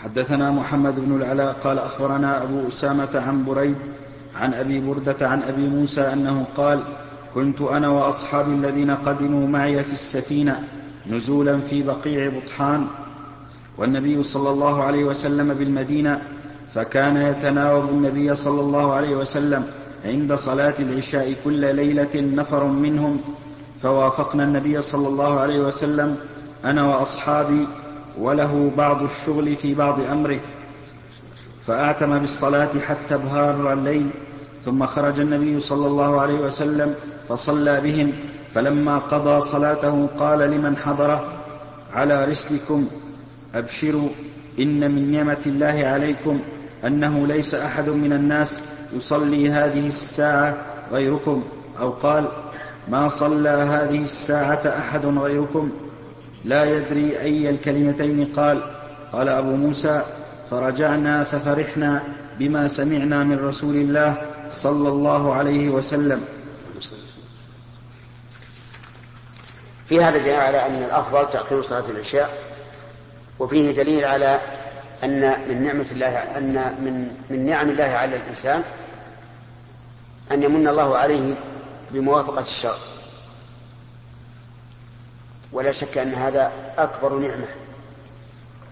حدثنا 0.04 0.52
محمد 0.52 1.00
بن 1.00 1.22
العلاء 1.22 1.54
قال 1.54 1.80
أخبرنا 1.80 2.44
أبو 2.44 2.68
أسامة 2.68 3.24
عن 3.28 3.46
بريد 3.46 3.78
عن 4.36 4.54
أبي 4.54 4.80
بردة 4.80 5.30
عن 5.30 5.42
أبي 5.44 5.68
موسى 5.68 6.02
أنه 6.02 6.46
قال 6.58 6.84
كنت 7.34 7.62
أنا 7.62 7.90
وأصحابي 7.90 8.52
الذين 8.52 8.92
قدموا 8.92 9.48
معي 9.48 9.84
في 9.84 9.94
السفينة 9.94 10.64
نزولا 11.12 11.60
في 11.60 11.84
بقيع 11.84 12.30
بطحان 12.30 12.88
والنبي 13.78 14.24
صلى 14.24 14.50
الله 14.50 14.84
عليه 14.84 15.04
وسلم 15.04 15.54
بالمدينة 15.54 16.22
فكان 16.74 17.18
يتناوب 17.18 17.90
النبي 17.90 18.36
صلى 18.36 18.62
الله 18.62 18.94
عليه 18.94 19.16
وسلم 19.16 19.66
عند 20.06 20.34
صلاة 20.34 20.74
العشاء 20.80 21.36
كل 21.46 21.76
ليلة 21.76 22.10
نفر 22.16 22.64
منهم 22.64 23.20
فوافقنا 23.82 24.44
النبي 24.44 24.82
صلى 24.82 25.08
الله 25.08 25.40
عليه 25.40 25.60
وسلم 25.60 26.18
أنا 26.66 26.88
وأصحابي 26.88 27.68
وله 28.20 28.72
بعض 28.78 29.04
الشغل 29.04 29.56
في 29.56 29.74
بعض 29.74 30.00
أمره. 30.12 30.40
فأعتم 31.68 32.20
بالصلاة 32.20 32.70
حتى 32.88 33.16
ابهار 33.16 33.74
الليل 33.74 34.10
ثم 34.66 34.86
خرج 34.86 35.20
النبي 35.20 35.60
صلى 35.60 35.88
الله 35.88 36.22
عليه 36.22 36.34
وسلم 36.34 36.96
فصلى 37.30 37.82
بهم 37.82 38.12
فلما 38.54 38.98
قضى 38.98 39.42
صلاته 39.42 40.08
قال 40.20 40.40
لمن 40.40 40.78
حضره 40.78 41.34
على 41.94 42.26
رسلكم 42.26 42.88
أبشروا 43.56 44.10
إن 44.60 44.92
من 44.92 45.12
نعمة 45.12 45.42
الله 45.46 45.86
عليكم 45.86 46.40
أنه 46.86 47.28
ليس 47.28 47.56
أحد 47.56 47.90
من 47.90 48.14
الناس 48.14 48.62
يصلي 48.94 49.50
هذه 49.50 49.88
الساعة 49.88 50.58
غيركم. 50.92 51.44
أو 51.80 51.90
قال 51.90 52.28
ما 52.88 53.08
صلى 53.08 53.50
هذه 53.50 54.04
الساعة 54.04 54.62
أحد 54.78 55.06
غيركم؟ 55.06 55.70
لا 56.46 56.64
يدري 56.78 57.20
أي 57.20 57.50
الكلمتين. 57.50 58.26
قال 58.26 58.64
قال 59.12 59.30
أبو 59.30 59.56
موسى 59.56 60.02
فرجعنا 60.54 61.24
ففرحنا 61.24 62.04
بما 62.40 62.68
سمعنا 62.68 63.24
من 63.24 63.46
رسول 63.46 63.76
الله 63.76 64.22
صلى 64.50 64.90
الله 64.90 65.34
عليه 65.34 65.70
وسلم. 65.70 66.26
في 69.90 70.04
هذا 70.04 70.18
دليل 70.18 70.40
على 70.40 70.66
أن 70.66 70.84
الأفضل 70.84 71.30
تأخير 71.30 71.62
صلاة 71.62 71.90
العشاء 71.90 72.30
وفيه 73.40 73.72
دليل 73.72 74.06
على 74.06 74.42
أن 75.04 75.36
من 75.50 75.64
نعمة 75.64 75.88
الله 75.92 76.18
أن 76.38 76.54
من 76.54 77.16
من 77.30 77.46
نعم 77.46 77.70
الله 77.70 77.84
على 77.84 78.16
الإنسان 78.16 78.64
أن 80.32 80.44
يمن 80.44 80.68
الله 80.68 80.98
عليه 80.98 81.36
بموافقة 81.92 82.42
الشرع. 82.42 82.78
ولا 85.52 85.72
شك 85.72 85.98
أن 85.98 86.14
هذا 86.14 86.52
أكبر 86.78 87.14
نعمة 87.14 87.48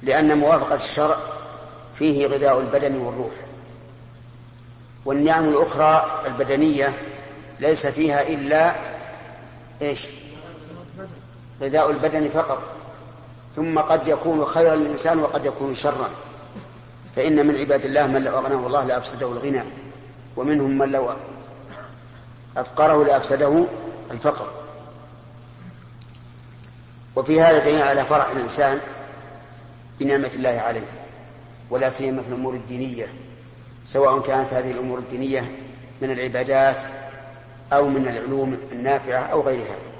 لأن 0.03 0.37
موافقة 0.37 0.75
الشرع 0.75 1.17
فيه 2.01 2.27
غذاء 2.27 2.59
البدن 2.59 2.97
والروح. 2.97 3.31
والنعم 5.05 5.49
الأخرى 5.49 6.21
البدنية 6.27 6.93
ليس 7.59 7.87
فيها 7.87 8.21
إلا 8.21 8.75
إيش؟ 9.81 10.07
غذاء 11.61 11.91
البدن 11.91 12.29
فقط. 12.29 12.61
ثم 13.55 13.79
قد 13.79 14.07
يكون 14.07 14.45
خيرا 14.45 14.75
للإنسان 14.75 15.19
وقد 15.19 15.45
يكون 15.45 15.75
شرا. 15.75 16.09
فإن 17.15 17.47
من 17.47 17.55
عباد 17.55 17.85
الله 17.85 18.07
من 18.07 18.23
لو 18.23 18.37
أغناه 18.37 18.67
الله 18.67 18.83
لأفسده 18.83 19.27
الغنى 19.27 19.63
ومنهم 20.37 20.77
من 20.77 20.91
لو 20.91 21.09
أفقره 22.57 23.05
لأفسده 23.05 23.65
الفقر. 24.11 24.47
وفي 27.15 27.41
هذا 27.41 27.59
دليل 27.59 27.81
على 27.81 28.05
فرح 28.05 28.29
الإنسان 28.29 28.79
بنعمة 29.99 30.31
الله 30.35 30.49
عليه. 30.49 31.00
ولا 31.71 31.89
سيما 31.89 32.21
في 32.21 32.29
الأمور 32.29 32.53
الدينية 32.53 33.05
سواء 33.85 34.21
كانت 34.21 34.53
هذه 34.53 34.71
الأمور 34.71 34.99
الدينية 34.99 35.51
من 36.01 36.11
العبادات 36.11 36.77
أو 37.73 37.89
من 37.89 38.07
العلوم 38.07 38.57
النافعة 38.71 39.19
أو 39.19 39.41
غير 39.41 39.59
هذا 39.59 39.91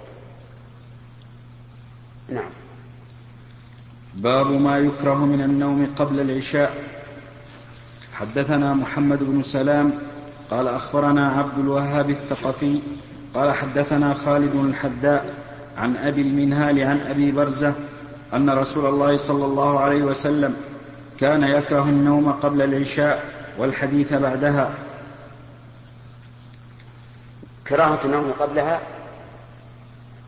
نعم. 2.30 2.50
باب 4.14 4.48
ما 4.52 4.78
يكره 4.78 5.26
من 5.26 5.42
النوم 5.42 5.94
قبل 5.96 6.20
العشاء. 6.20 6.76
حدثنا 8.14 8.74
محمد 8.74 9.20
بن 9.24 9.44
سلام 9.44 9.94
قال 10.52 10.68
أخبرنا 10.68 11.30
عبد 11.30 11.60
الوهاب 11.60 12.10
الثقفي 12.10 12.80
قال 13.34 13.52
حدثنا 13.52 14.14
خالد 14.14 14.56
الحداء 14.56 15.36
عن 15.78 15.98
أبي 15.98 16.22
المنهال 16.22 16.84
عن 16.84 17.00
أبي 17.00 17.32
برزة 17.32 17.74
أن 18.34 18.50
رسول 18.50 18.86
الله 18.86 19.18
صلى 19.18 19.46
الله 19.46 19.80
عليه 19.80 20.04
وسلم 20.04 20.56
كان 21.22 21.44
يكره 21.44 21.84
النوم 21.84 22.32
قبل 22.32 22.62
العشاء 22.62 23.24
والحديث 23.58 24.14
بعدها. 24.14 24.72
كراهة 27.68 28.00
النوم 28.06 28.32
قبلها 28.40 28.82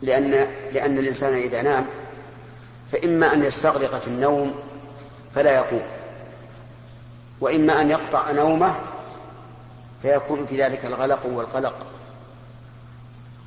لأن 0.01 0.47
لأن 0.73 0.97
الإنسان 0.97 1.33
إذا 1.33 1.61
نام 1.61 1.85
فإما 2.91 3.33
أن 3.33 3.43
يستغرق 3.43 3.99
في 3.99 4.07
النوم 4.07 4.55
فلا 5.35 5.51
يقوم 5.51 5.81
وإما 7.41 7.81
أن 7.81 7.89
يقطع 7.89 8.31
نومه 8.31 8.75
فيكون 10.01 10.45
في 10.45 10.63
ذلك 10.63 10.85
الغلق 10.85 11.25
والقلق 11.25 11.75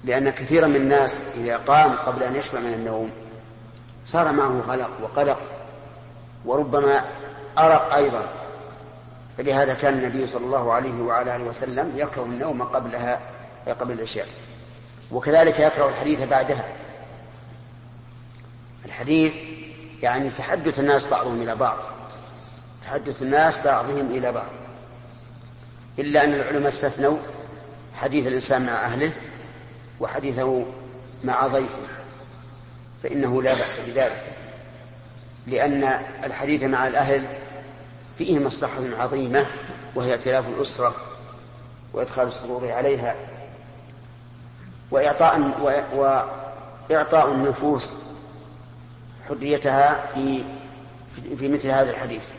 لأن 0.05 0.31
كثيرا 0.31 0.67
من 0.67 0.77
الناس 0.77 1.23
إذا 1.37 1.57
قام 1.57 1.93
قبل 1.97 2.23
أن 2.23 2.37
يشبع 2.37 2.61
من 2.61 2.75
النوم 2.75 3.11
صار 4.05 4.33
معه 4.33 4.61
غلق 4.61 4.91
وقلق 5.03 5.39
وربما 6.45 7.05
أرق 7.59 7.95
أيضا. 7.95 8.29
فلهذا 9.39 9.75
كان 9.75 9.95
النبي 9.95 10.27
صلى 10.27 10.45
الله 10.45 10.73
عليه 10.73 11.03
وعلى 11.03 11.37
آله 11.37 11.45
وسلم 11.45 11.93
يكره 11.97 12.23
النوم 12.23 12.63
قبلها 12.63 13.21
قبل 13.81 13.93
العشاء. 13.93 14.27
وكذلك 15.13 15.61
يكره 15.61 15.89
الحديث 15.89 16.21
بعدها. 16.21 16.65
الحديث 18.85 19.35
يعني 20.03 20.31
تحدث 20.31 20.81
الناس 20.81 21.07
بعضهم 21.07 21.43
إلى 21.43 21.57
بعض. 21.57 21.79
تحدث 22.85 23.23
الناس 23.23 23.61
بعضهم 23.61 24.11
إلى 24.11 24.33
بعض. 24.33 24.51
إلا 25.99 26.25
أن 26.25 26.35
العلماء 26.35 26.69
استثنوا 26.69 27.17
حديث 27.95 28.27
الإنسان 28.27 28.67
مع 28.67 28.73
أهله 28.73 29.13
وحديثه 30.01 30.65
مع 31.25 31.47
ضيفه. 31.47 31.79
فإنه 33.03 33.43
لا 33.43 33.55
بأس 33.55 33.79
بذلك. 33.87 34.33
لأن 35.47 35.85
الحديث 36.25 36.63
مع 36.63 36.87
الأهل 36.87 37.25
فيه 38.19 38.39
مصلحة 38.39 39.03
عظيمة 39.03 39.47
وهي 39.95 40.13
ائتلاف 40.13 40.49
الأسرة 40.49 40.95
وإدخال 41.93 42.27
السرور 42.27 42.73
عليها 42.73 43.15
وإعطاء 44.91 45.39
وإعطاء 46.91 47.33
النفوس 47.33 47.91
حريتها 49.29 50.07
في 50.15 50.45
في 51.39 51.49
مثل 51.49 51.69
هذا 51.69 51.91
الحديث. 51.91 52.31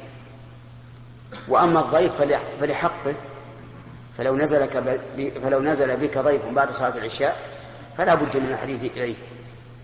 وأما 1.47 1.79
الضيف 1.79 2.21
فلحقه 2.61 3.15
فلو 4.17 4.35
نزلك 4.35 5.01
فلو 5.43 5.59
نزل 5.59 5.97
بك 5.97 6.17
ضيف 6.17 6.45
بعد 6.45 6.71
صلاة 6.71 6.97
العشاء 6.97 7.39
فلا 7.97 8.15
بد 8.15 8.37
من 8.37 8.49
الحديث 8.51 8.91
إليه 8.97 9.15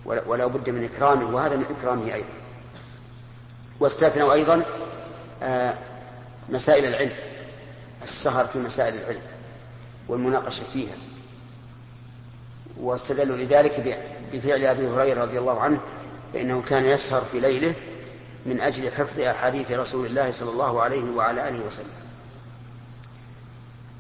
ولا 0.06 0.46
بد 0.46 0.70
من 0.70 0.84
إكرامه 0.84 1.36
وهذا 1.36 1.56
من 1.56 1.66
إكرامه 1.80 2.14
أيضا. 2.14 2.28
واستثنوا 3.80 4.34
أيضا 4.34 4.64
مسائل 6.50 6.86
العلم 6.86 7.12
السهر 8.04 8.46
في 8.46 8.60
مسائل 8.60 8.94
العلم 8.94 9.22
والمناقشة 10.08 10.64
فيها. 10.74 10.96
واستدلوا 12.82 13.38
لذلك 13.38 14.04
بفعل 14.34 14.66
أبي 14.66 14.88
هريرة 14.88 15.22
رضي 15.24 15.40
الله 15.40 15.60
عنه 15.60 15.80
فإنه 16.34 16.62
كان 16.62 16.86
يسهر 16.86 17.22
في 17.22 17.40
ليله 17.40 17.76
من 18.46 18.60
أجل 18.60 18.92
حفظ 18.92 19.20
أحاديث 19.20 19.72
رسول 19.72 20.06
الله 20.06 20.32
صلى 20.32 20.50
الله 20.50 20.82
عليه 20.82 21.12
وعلى 21.12 21.50
آله 21.50 21.66
وسلم. 21.66 22.04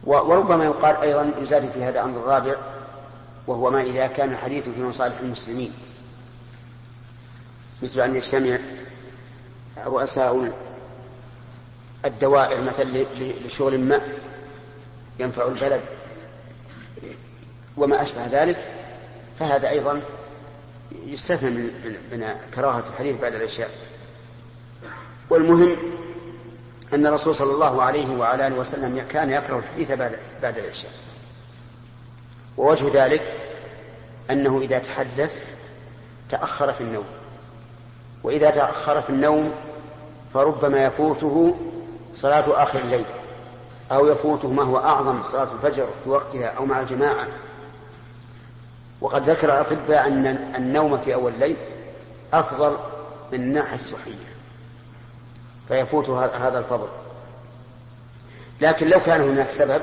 وربما 0.03 0.65
يقال 0.65 0.95
أيضا 0.95 1.31
يزاد 1.41 1.71
في 1.71 1.83
هذا 1.83 2.03
أمر 2.03 2.19
الرابع 2.19 2.55
وهو 3.47 3.71
ما 3.71 3.81
إذا 3.81 4.07
كان 4.07 4.31
الحديث 4.31 4.69
في 4.69 4.81
مصالح 4.83 5.19
المسلمين. 5.19 5.73
مثل 7.83 8.01
أن 8.01 8.15
يجتمع 8.15 8.57
رؤساء 9.85 10.51
الدوائر 12.05 12.61
مثلا 12.61 13.05
لشغل 13.45 13.79
ما 13.79 14.01
ينفع 15.19 15.47
البلد 15.47 15.81
وما 17.77 18.01
أشبه 18.01 18.27
ذلك 18.27 18.67
فهذا 19.39 19.69
أيضا 19.69 20.01
يستثنى 21.05 21.49
من, 21.49 21.63
من 22.11 22.35
كراهة 22.55 22.83
الحديث 22.93 23.21
بعد 23.21 23.33
العشاء. 23.33 23.69
والمهم 25.29 25.77
أن 26.93 27.07
الرسول 27.07 27.35
صلى 27.35 27.51
الله 27.51 27.83
عليه 27.83 28.17
وعلى 28.17 28.47
آله 28.47 28.55
وسلم 28.55 29.05
كان 29.09 29.29
يكره 29.29 29.57
الحديث 29.57 29.91
بعد, 29.91 30.19
بعد 30.41 30.57
العشاء. 30.57 30.91
ووجه 32.57 33.05
ذلك 33.05 33.23
أنه 34.31 34.59
إذا 34.61 34.79
تحدث 34.79 35.47
تأخر 36.29 36.73
في 36.73 36.81
النوم. 36.81 37.05
وإذا 38.23 38.49
تأخر 38.49 39.01
في 39.01 39.09
النوم 39.09 39.51
فربما 40.33 40.85
يفوته 40.85 41.57
صلاة 42.13 42.63
آخر 42.63 42.79
الليل 42.79 43.05
أو 43.91 44.07
يفوته 44.07 44.49
ما 44.49 44.63
هو 44.63 44.77
أعظم 44.77 45.23
صلاة 45.23 45.47
الفجر 45.53 45.89
في 46.03 46.09
وقتها 46.09 46.47
أو 46.47 46.65
مع 46.65 46.79
الجماعة 46.79 47.27
وقد 49.01 49.29
ذكر 49.29 49.47
الأطباء 49.47 50.07
أن 50.07 50.25
النوم 50.55 50.97
في 50.97 51.13
أول 51.13 51.33
الليل 51.33 51.57
أفضل 52.33 52.77
من 53.31 53.39
الناحية 53.39 53.75
الصحية 53.75 54.33
فيفوت 55.67 56.09
هذا 56.09 56.59
الفضل. 56.59 56.87
لكن 58.61 58.87
لو 58.87 58.99
كان 58.99 59.21
هناك 59.21 59.49
سبب 59.49 59.81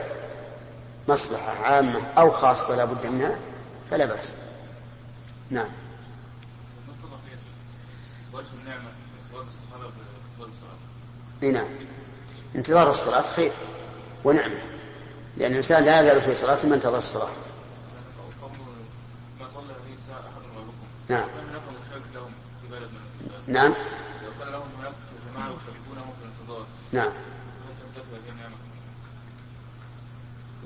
مصلحة 1.08 1.64
عامة 1.64 2.00
أو 2.18 2.30
خاصة 2.30 2.76
لا 2.76 2.84
بد 2.84 3.06
منها 3.06 3.38
فلا 3.90 4.04
بأس. 4.04 4.34
نعم. 5.50 5.68
نعم. 11.52 11.68
انتظار 12.56 12.90
الصلاة 12.90 13.22
خير 13.22 13.52
ونعمة 14.24 14.60
لأن 15.36 15.50
الإنسان 15.50 15.84
لا 15.84 16.00
يزال 16.00 16.20
في 16.20 16.34
صلاة 16.34 16.66
ما 16.66 16.74
انتظر 16.74 16.98
الصلاة. 16.98 17.28
نعم. 21.08 21.28
نعم. 23.46 23.74
نعم. 26.92 27.12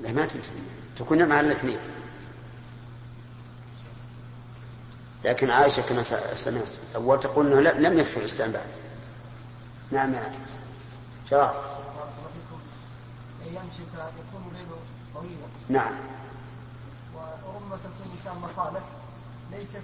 لا 0.01 0.11
ما 0.11 0.25
تنتهي 0.25 0.51
تكون 0.95 1.25
مع 1.25 1.39
الاثنين. 1.39 1.79
لكن 5.25 5.51
عائشة 5.51 5.81
كما 5.81 6.03
سمعت 6.35 6.63
أول 6.95 7.19
تقول 7.19 7.53
أنه 7.53 7.71
لم 7.71 7.99
يكفي 7.99 8.17
الإسلام 8.17 8.51
بعد 8.51 8.67
نعم 9.91 10.11
نعم 10.11 10.31
شراب 11.29 11.74
أيام 13.45 13.67
شتاء 13.73 14.13
يكون 14.19 14.51
الليل 14.51 14.67
طويلا 15.15 15.47
نعم. 15.69 15.93
وربما 17.15 17.77
تكون 17.77 18.05
الإنسان 18.05 18.35
مصالح 18.43 18.83
ليست 19.51 19.81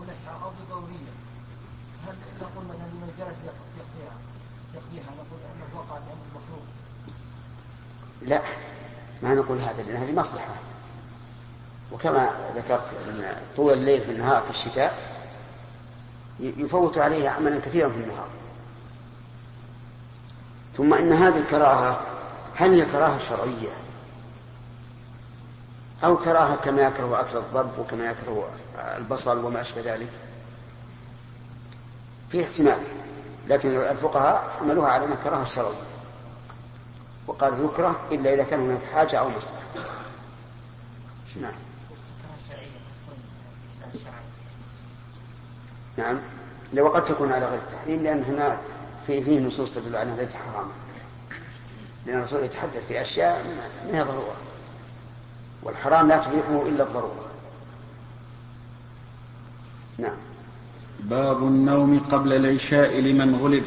ملحة 0.00 0.44
أو 0.44 0.50
بضرورية. 0.50 1.12
هل 2.06 2.14
نقول 2.40 2.64
مثلا 2.64 2.86
لمن 2.92 3.14
جلس 3.18 3.38
يقضيها 3.38 4.14
يقضيها؟ 4.74 5.10
نقول 5.10 5.40
أنه 5.54 5.78
وقع 5.78 5.98
في 6.00 6.12
أمر 6.12 6.22
المخلوق 6.32 6.64
لا 8.22 8.42
ما 9.22 9.34
نقول 9.34 9.58
هذا 9.58 9.82
لأن 9.82 9.96
هذه 9.96 10.12
مصلحة. 10.12 10.54
وكما 11.92 12.30
ذكرت 12.56 12.94
أن 13.08 13.36
طول 13.56 13.72
الليل 13.72 14.00
في 14.00 14.10
النهار 14.10 14.42
في 14.42 14.50
الشتاء 14.50 15.12
يفوت 16.40 16.98
عليه 16.98 17.28
عملا 17.28 17.60
كثيرا 17.60 17.88
في 17.88 17.96
النهار. 17.96 18.28
ثم 20.76 20.94
إن 20.94 21.12
هذه 21.12 21.38
الكراهة 21.38 22.00
هل 22.56 22.74
هي 22.74 22.86
كراهة 22.86 23.18
شرعية؟ 23.18 23.72
أو 26.04 26.16
كراهة 26.16 26.56
كما 26.56 26.82
يكره 26.82 27.20
أكل 27.20 27.36
الضب 27.36 27.78
وكما 27.78 28.04
يكره 28.10 28.48
البصل 28.96 29.44
وما 29.44 29.60
أشبه 29.60 29.94
ذلك؟ 29.94 30.10
في 32.28 32.44
احتمال 32.44 32.78
لكن 33.48 33.76
الفقهاء 33.76 34.50
حملوها 34.58 34.88
على 34.88 35.04
أنها 35.04 35.16
كراهة 35.24 35.42
الشرعية 35.42 35.92
وقال 37.26 37.64
يكره 37.64 38.00
إلا 38.12 38.34
إذا 38.34 38.42
كان 38.42 38.60
هناك 38.60 38.80
حاجة 38.94 39.18
أو 39.18 39.28
مصلحة. 39.28 39.62
نعم. 41.40 41.54
نعم. 45.96 46.20
لو 46.72 46.88
قد 46.88 47.04
تكون 47.04 47.32
على 47.32 47.46
غير 47.46 47.58
التحريم 47.58 48.02
لأن 48.02 48.22
هنا 48.24 48.56
في 49.06 49.22
فيه 49.22 49.40
نصوص 49.40 49.74
تدل 49.74 49.96
على 49.96 50.16
ليس 50.18 50.34
حراما 50.36 50.72
لأن 52.06 52.18
الرسول 52.18 52.44
يتحدث 52.44 52.86
في 52.88 53.02
أشياء 53.02 53.44
ما 53.86 53.98
هي 53.98 54.02
ضرورة. 54.02 54.36
والحرام 55.62 56.08
لا 56.08 56.18
تبيحه 56.18 56.66
إلا 56.68 56.84
الضرورة. 56.84 57.26
نعم. 59.98 60.16
باب 61.00 61.42
النوم 61.42 61.98
قبل 61.98 62.32
العشاء 62.32 63.00
لمن 63.00 63.34
غلب. 63.34 63.64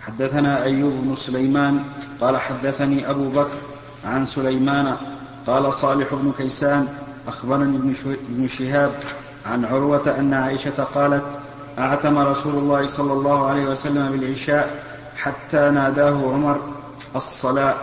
حدثنا 0.00 0.62
أيوب 0.62 0.92
بن 0.92 1.16
سليمان 1.16 1.84
قال 2.20 2.36
حدثني 2.36 3.10
أبو 3.10 3.28
بكر 3.28 3.58
عن 4.04 4.26
سليمان 4.26 4.96
قال 5.46 5.72
صالح 5.72 6.14
بن 6.14 6.32
كيسان 6.38 6.88
أخبرني 7.28 7.76
ابن 7.76 8.48
شهاب 8.48 8.92
عن 9.46 9.64
عروة 9.64 10.18
أن 10.18 10.34
عائشة 10.34 10.84
قالت 10.84 11.38
أعتم 11.80 12.18
رسول 12.18 12.54
الله 12.54 12.86
صلى 12.86 13.12
الله 13.12 13.46
عليه 13.46 13.64
وسلم 13.66 14.12
بالعشاء 14.12 14.82
حتى 15.16 15.70
ناداه 15.70 16.32
عمر 16.32 16.60
الصلاة 17.16 17.74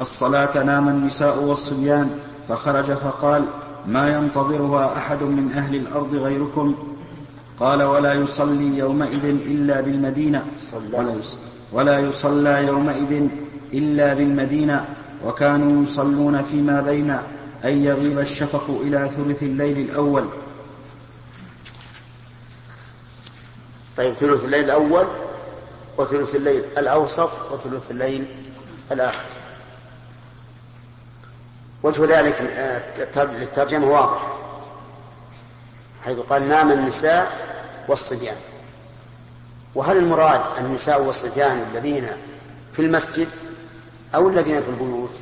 الصلاة 0.00 0.62
نام 0.62 0.88
النساء 0.88 1.42
والصبيان 1.42 2.10
فخرج 2.48 2.92
فقال 2.92 3.44
ما 3.86 4.08
ينتظرها 4.08 4.96
أحد 4.96 5.22
من 5.22 5.52
أهل 5.56 5.74
الأرض 5.74 6.14
غيركم؟ 6.14 6.74
قال 7.60 7.82
ولا 7.82 8.12
يصلي 8.14 8.78
يومئذ 8.78 9.24
إلا 9.24 9.80
بالمدينة. 9.80 10.44
ولا 11.72 11.98
يصلى 11.98 12.66
يومئذ 12.66 13.28
إلا 13.74 14.14
بالمدينة. 14.14 14.84
وكانوا 15.26 15.82
يصلون 15.82 16.42
فيما 16.42 16.80
بين 16.80 17.10
أن 17.64 17.84
يغيب 17.84 18.18
الشفق 18.18 18.80
إلى 18.82 19.10
ثلث 19.16 19.42
الليل 19.42 19.78
الأول. 19.78 20.24
طيب 24.02 24.14
ثلث 24.14 24.44
الليل 24.44 24.64
الأول 24.64 25.06
وثلث 25.98 26.34
الليل 26.34 26.64
الأوسط 26.78 27.52
وثلث 27.52 27.90
الليل 27.90 28.26
الآخر. 28.92 29.24
وجه 31.82 32.18
ذلك 32.18 32.34
آه، 32.40 33.24
للترجمة 33.24 33.86
واضح 33.86 34.36
حيث 36.04 36.18
قال 36.18 36.48
نام 36.48 36.72
النساء 36.72 37.32
والصبيان. 37.88 38.36
وهل 39.74 39.96
المراد 39.96 40.58
النساء 40.58 41.02
والصبيان 41.02 41.66
الذين 41.72 42.08
في 42.72 42.82
المسجد 42.82 43.28
أو 44.14 44.28
الذين 44.28 44.62
في 44.62 44.68
البيوت؟ 44.68 45.14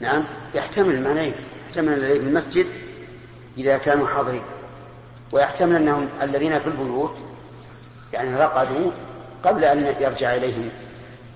نعم 0.00 0.24
يحتمل 0.54 0.94
المعنيين 0.94 1.34
يحتمل 1.66 1.92
الذين 1.92 2.22
في 2.22 2.28
المسجد 2.28 2.66
إذا 3.58 3.78
كانوا 3.78 4.06
حاضرين. 4.06 4.42
ويحتمل 5.32 5.76
أنهم 5.76 6.08
الذين 6.22 6.58
في 6.58 6.66
البيوت 6.66 7.16
يعني 8.12 8.36
رقدوا 8.36 8.90
قبل 9.44 9.64
أن 9.64 9.94
يرجع 10.00 10.34
إليهم 10.34 10.70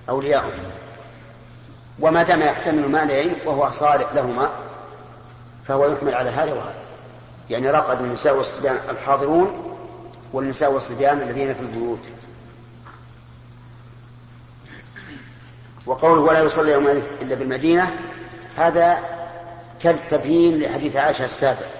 أولياؤهم 0.09 0.71
وما 1.99 2.23
دام 2.23 2.41
يحتمل 2.41 2.89
مانعين 2.89 3.35
وهو 3.45 3.71
صالح 3.71 4.13
لهما 4.13 4.49
فهو 5.65 5.91
يحمل 5.91 6.13
على 6.13 6.29
هذا 6.29 6.53
وهذا. 6.53 6.79
يعني 7.49 7.71
رقد 7.71 8.01
النساء 8.01 8.35
والصبيان 8.35 8.77
الحاضرون 8.89 9.75
والنساء 10.33 10.71
والصبيان 10.71 11.17
الذين 11.17 11.53
في 11.53 11.61
البيوت. 11.61 12.11
وقوله 15.85 16.21
ولا 16.21 16.43
يصلي 16.43 16.71
يوم 16.71 16.87
إلا 17.21 17.35
بالمدينة 17.35 17.99
هذا 18.57 18.97
كالتبيين 19.81 20.59
لحديث 20.59 20.95
عائشة 20.95 21.25
السابع. 21.25 21.78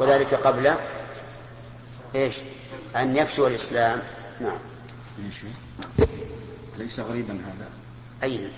وذلك 0.00 0.34
قبل 0.34 0.74
إيش؟ 2.14 2.34
أن 2.96 3.16
يفشو 3.16 3.46
الإسلام 3.46 4.02
نعم. 4.40 4.58
ليس 6.78 7.00
غريبا 7.00 7.32
هذا. 7.32 7.68
أي؟ 8.22 8.50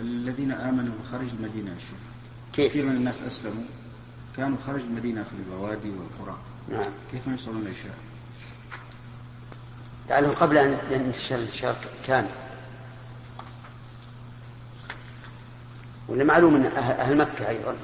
الذين 0.00 0.52
آمنوا 0.52 0.94
خارج 1.10 1.26
المدينة 1.38 1.72
الشيخ 1.72 1.98
كيف؟ 2.52 2.70
كثير 2.70 2.84
من 2.84 2.96
الناس 2.96 3.22
أسلموا. 3.22 3.64
كانوا 4.36 4.58
خارج 4.66 4.80
المدينة 4.80 5.22
في 5.22 5.32
البوادي 5.38 5.90
والقرى. 5.90 6.38
نعم. 6.68 6.92
كيف 7.12 7.26
يصلون 7.26 7.62
العشاء؟ 7.62 7.94
لعله 10.10 10.34
قبل 10.34 10.58
أن 10.58 10.78
ينتشر 10.90 11.34
الانتشار 11.34 11.76
كان. 12.06 12.26
ولا 16.08 16.24
معلوم 16.24 16.54
أن 16.54 16.66
أهل 16.76 17.16
مكة 17.16 17.48
أيضا. 17.48 17.76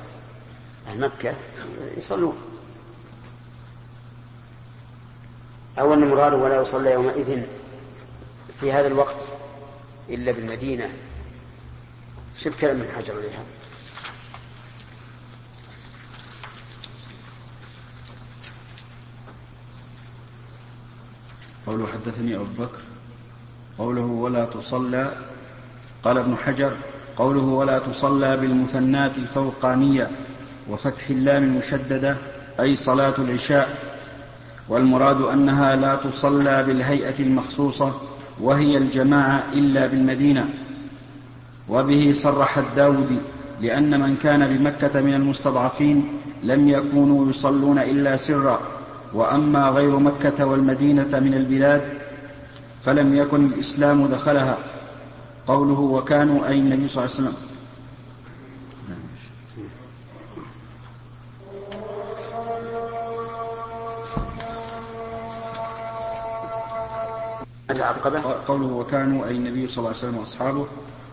أهل 0.86 1.00
مكة 1.00 1.34
يصلون. 1.96 2.36
أو 5.78 5.94
أن 5.94 6.02
المراد 6.02 6.32
ولا 6.32 6.60
يصلى 6.62 6.92
يومئذ 6.92 7.42
في 8.60 8.72
هذا 8.72 8.86
الوقت 8.86 9.16
إلا 10.08 10.32
بالمدينة. 10.32 10.90
شوف 12.38 12.60
كلام 12.60 12.76
من 12.76 12.88
حجر 12.96 13.16
عليها 13.16 13.44
قوله 21.66 21.86
حدثني 21.86 22.36
أبو 22.36 22.62
بكر. 22.62 22.80
قوله 23.78 24.04
ولا 24.04 24.44
تصلى. 24.44 25.12
قال 26.04 26.18
ابن 26.18 26.36
حجر. 26.36 26.76
قوله 27.16 27.42
ولا 27.42 27.78
تصلى 27.78 28.36
بالمثنات 28.36 29.18
الفوقانية 29.18 30.10
وفتح 30.70 31.10
اللام 31.10 31.42
المشددة 31.42 32.16
أي 32.60 32.76
صلاة 32.76 33.14
العشاء 33.18 33.68
والمراد 34.68 35.22
أنها 35.22 35.76
لا 35.76 35.94
تصلى 35.94 36.62
بالهيئة 36.62 37.14
المخصوصة 37.20 37.92
وهي 38.40 38.76
الجماعة 38.76 39.42
إلا 39.52 39.86
بالمدينة. 39.86 40.48
وبه 41.68 42.12
صرح 42.14 42.58
الداودي 42.58 43.18
لأن 43.60 44.00
من 44.00 44.16
كان 44.22 44.56
بمكة 44.56 45.00
من 45.00 45.14
المستضعفين 45.14 46.08
لم 46.42 46.68
يكونوا 46.68 47.30
يصلون 47.30 47.78
إلا 47.78 48.16
سرا. 48.16 48.60
وأما 49.14 49.68
غير 49.68 49.98
مكة 49.98 50.46
والمدينة 50.46 51.20
من 51.20 51.34
البلاد 51.34 51.82
فلم 52.84 53.14
يكن 53.14 53.46
الإسلام 53.46 54.06
دخلها. 54.06 54.58
قوله 55.46 55.80
وكانوا 55.80 56.46
أي 56.48 56.58
النبي 56.58 56.88
صلى 56.88 57.04
الله 57.04 57.14
عليه 57.16 57.28
وسلم. 57.28 57.53
قوله 68.48 68.66
وكانوا 68.66 69.26
أي 69.26 69.30
النبي 69.30 69.68
صلى 69.68 69.78
الله 69.78 69.88
عليه 69.88 69.98
وسلم 69.98 70.16
وأصحابه. 70.18 70.66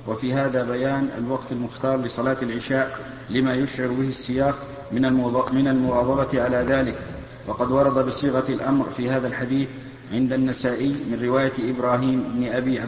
وفي 0.08 0.34
هذا 0.34 0.64
بيان 0.64 1.10
الوقت 1.18 1.52
المختار 1.52 1.98
لصلاة 1.98 2.38
العشاء 2.42 3.00
لما 3.30 3.56
يشعر 3.56 3.88
به 3.88 4.10
السياق 4.10 4.56
من 4.92 5.02
من 5.52 5.68
المواظبة 5.68 6.44
على 6.44 6.58
ذلك. 6.58 6.98
وقد 7.48 7.72
ورد 7.72 8.06
بصيغة 8.06 8.46
الأمر 8.50 8.86
في 8.98 9.10
هذا 9.10 9.28
الحديث 9.28 9.70
عند 10.12 10.34
النسائي 10.34 10.88
من 10.88 11.20
رواية 11.24 11.52
إبراهيم 11.60 12.24
بن 12.36 12.54
أبي 12.54 12.82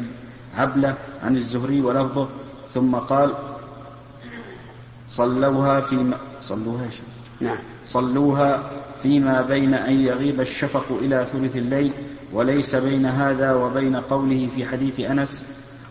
عبلة 0.57 0.95
عن 1.23 1.35
الزهري 1.35 1.81
ولفظه 1.81 2.27
ثم 2.73 2.95
قال 2.95 3.33
صلوها 5.09 5.81
فيما 5.81 6.17
صلوها 6.41 6.89
نعم. 7.41 7.57
صلوها 7.85 8.71
فيما 9.03 9.41
بين 9.41 9.73
أن 9.73 10.05
يغيب 10.05 10.41
الشفق 10.41 10.85
إلى 11.01 11.25
ثلث 11.31 11.55
الليل 11.55 11.93
وليس 12.33 12.75
بين 12.75 13.05
هذا 13.05 13.53
وبين 13.53 13.95
قوله 13.95 14.49
في 14.55 14.65
حديث 14.65 14.99
أنس 14.99 15.43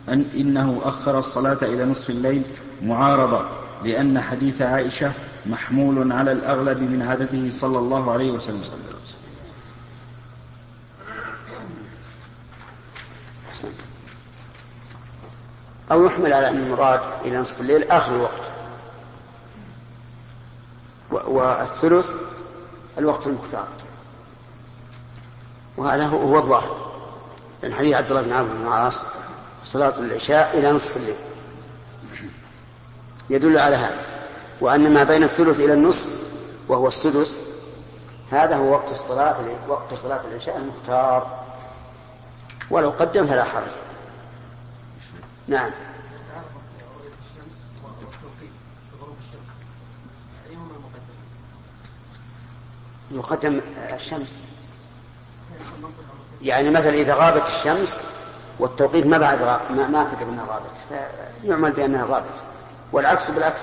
أن 0.09 0.25
إنه 0.35 0.81
أخر 0.85 1.19
الصلاة 1.19 1.59
إلى 1.63 1.85
نصف 1.85 2.11
الليل 2.11 2.43
معارضة 2.83 3.49
لأن 3.85 4.21
حديث 4.21 4.63
عائشة 4.63 5.13
محمول 5.47 6.13
على 6.13 6.33
الأغلب 6.33 6.79
من 6.79 7.03
عادته 7.03 7.51
صلى 7.51 7.79
الله 7.79 8.13
عليه 8.13 8.31
وسلم. 8.31 8.63
أو 15.93 16.07
يحمل 16.07 16.33
على 16.33 16.49
أن 16.49 16.57
المراد 16.57 17.01
إلى 17.25 17.39
نصف 17.39 17.61
الليل 17.61 17.91
آخر 17.91 18.17
الوقت. 18.17 18.51
والثلث 21.11 22.17
الوقت 22.99 23.27
المختار. 23.27 23.69
وهذا 25.77 26.07
هو 26.07 26.39
الظاهر. 26.39 26.93
لأن 27.63 27.75
حديث 27.75 27.95
عبد 27.95 28.11
الله 28.11 28.23
بن 28.23 28.33
عمرو 28.33 28.55
بن 28.55 28.67
العاص 28.67 29.05
صلاة 29.65 29.99
العشاء 29.99 30.59
إلى 30.59 30.73
نصف 30.73 30.97
الليل. 30.97 31.17
يدل 33.31 33.59
على 33.59 33.77
هذا. 33.77 34.05
وأن 34.61 34.95
ما 34.95 35.05
بين 35.05 35.25
الثلث 35.25 35.61
إلى 35.61 35.73
النصف 35.73 36.23
وهو 36.69 36.89
السدس 36.89 37.37
هذا 38.31 38.57
هو 38.57 38.73
وقت 38.73 38.93
الصلاة 38.93 39.37
وقت 39.69 39.95
صلاة 39.95 40.21
العشاء 40.31 40.57
المختار. 40.57 41.43
ولو 42.71 42.91
قدم 42.91 43.27
فلا 43.27 43.45
حرج. 43.45 43.71
نعم. 45.49 45.71
يقدم 53.13 53.61
الشمس. 53.93 54.43
يعني 56.43 56.71
مثلا 56.71 56.95
إذا 56.95 57.15
غابت 57.15 57.47
الشمس 57.47 58.01
والتوقيت 58.59 59.07
ما 59.07 59.19
بعد 59.19 59.43
غا... 59.43 59.61
ما, 59.71 59.89
ما 59.89 60.15
كتب 60.17 60.29
انها 60.29 60.45
غابت 60.45 60.71
فيعمل 61.43 61.73
بأنها 61.73 62.05
غابت. 62.05 62.43
والعكس 62.93 63.31
بالعكس. 63.31 63.63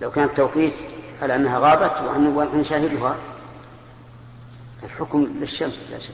لو 0.00 0.10
كان 0.10 0.24
التوقيت 0.24 0.74
على 1.22 1.36
أنها 1.36 1.58
غابت 1.58 1.92
ونشاهدها 2.36 3.16
الحكم 4.82 5.22
للشمس 5.22 5.86
لا 5.90 5.98
شك. 5.98 6.12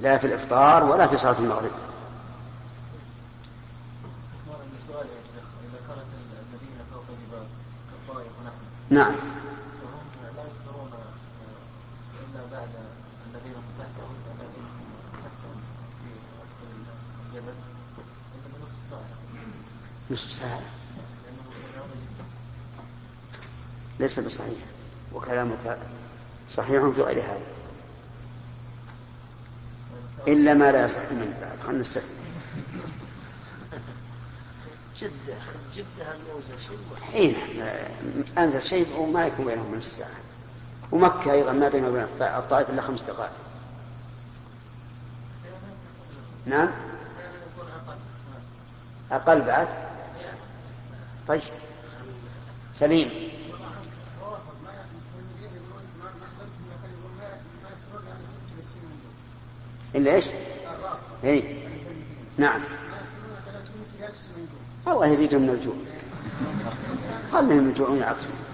لا 0.00 0.18
في 0.18 0.26
الإفطار 0.26 0.84
ولا 0.84 1.06
في 1.06 1.16
صلاة 1.16 1.38
المغرب. 1.38 1.70
نعم 8.90 9.12
لا 9.12 10.42
يفطرون 10.42 10.90
الا 12.20 12.42
بعد 12.52 12.68
الذين 13.30 13.54
هم 13.54 13.64
تحتهم 13.78 14.14
الذين 14.34 14.64
هم 14.64 15.20
تحتهم 15.24 15.60
في 16.00 16.10
اسفل 16.44 16.66
الجبل 17.26 17.54
الا 18.34 18.58
بنصف 18.58 18.90
ساعه 18.90 19.08
نصف 20.10 20.32
ساعة. 20.32 20.60
ليس 24.00 24.20
بصحيح. 24.20 24.58
وكلامك 25.12 25.78
صحيح 26.50 26.68
في 26.68 27.02
غير 27.02 27.22
هذا. 27.22 27.40
إلا 30.28 30.54
ما 30.54 30.72
لا 30.72 30.84
يصح 30.84 31.12
منه 31.12 31.38
بعد. 31.40 31.60
خلنا 31.60 31.78
نستثني 31.78 32.16
جدة 34.96 35.36
جدة 35.74 36.12
هل 36.12 36.18
ينزل 36.34 36.60
شيء؟ 36.60 36.78
حين 37.12 37.36
أنزل 38.38 38.62
شيء 38.62 38.96
وما 38.96 39.26
يكون 39.26 39.44
بينهم 39.46 39.70
من 39.70 39.78
الساعة. 39.78 40.08
ومكة 40.92 41.32
أيضا 41.32 41.52
ما 41.52 41.68
بينه 41.68 41.88
وبين 41.88 42.06
الطائف 42.20 42.70
إلا 42.70 42.82
خمس 42.82 43.02
دقائق. 43.02 43.32
نعم؟ 46.46 46.70
أقل 49.12 49.40
بعد؟ 49.40 49.83
طيب. 51.28 51.40
سليم. 52.72 53.10
إلا 59.94 60.14
إيش؟ 60.14 60.24
إيه. 61.24 61.68
نعم. 62.36 62.62
الله 64.86 65.06
يزيدهم 65.06 65.42
من 65.42 65.50
الجوع. 65.50 65.74
خلهم 67.32 67.70
يجوعون 67.70 67.98
يعطشون. 67.98 68.44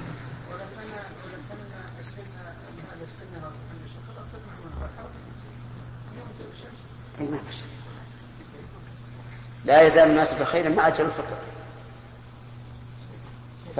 لا 9.64 9.82
يزال 9.82 10.10
الناس 10.10 10.32
بخير 10.32 10.68
ما 10.68 10.82
عجل 10.82 11.04
الفطر 11.04 11.36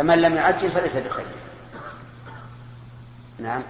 فمن 0.01 0.19
لم 0.19 0.35
يعجل 0.35 0.71
فليس 0.71 0.97
بخير. 0.97 1.27
نعم. 3.39 3.63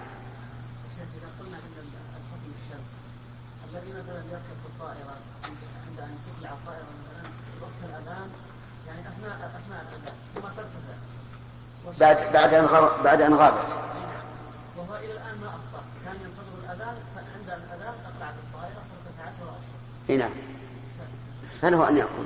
الذي 3.69 3.89
مثلا 3.89 4.17
يركب 4.31 4.57
في 4.63 4.67
الطائرة 4.67 5.15
عند 5.87 5.99
أن 5.99 6.17
الطائره 6.43 6.87
مثلا 7.01 7.29
وقت 7.61 7.79
الأذان 7.83 8.29
يعني 8.87 8.99
اثناء 9.01 9.51
أثناء 9.55 9.81
الأذان 9.81 10.15
ثم 10.35 10.41
ترتفع. 10.41 11.99
بعد 11.99 12.33
بعد 12.33 12.53
أن 12.53 12.65
غاب 12.65 13.03
بعد 13.03 13.21
أن 13.21 13.33
غابت. 13.33 13.69
نعم. 13.69 13.79
وهو 14.77 14.95
إلى 14.95 15.11
الآن 15.11 15.37
ما 15.41 15.47
افطر 15.47 15.83
كان 16.05 16.15
ينتظر 16.15 16.63
الأذان 16.63 16.95
فعند 17.15 17.61
الأذان 17.63 17.93
اقلعت 18.05 18.33
الطائرة 18.43 18.81
فارتفعت 18.89 19.33
وراء 19.41 19.59
الشمس 19.59 20.09
إي 20.09 20.17
نعم. 20.17 20.31
فله 21.61 21.89
أن 21.89 21.97
ياكل 21.97 22.25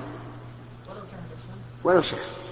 ولو 0.89 1.05
شاهد 1.05 1.31
الشمس. 1.37 1.65
ولو 1.83 2.01
شاء 2.01 2.44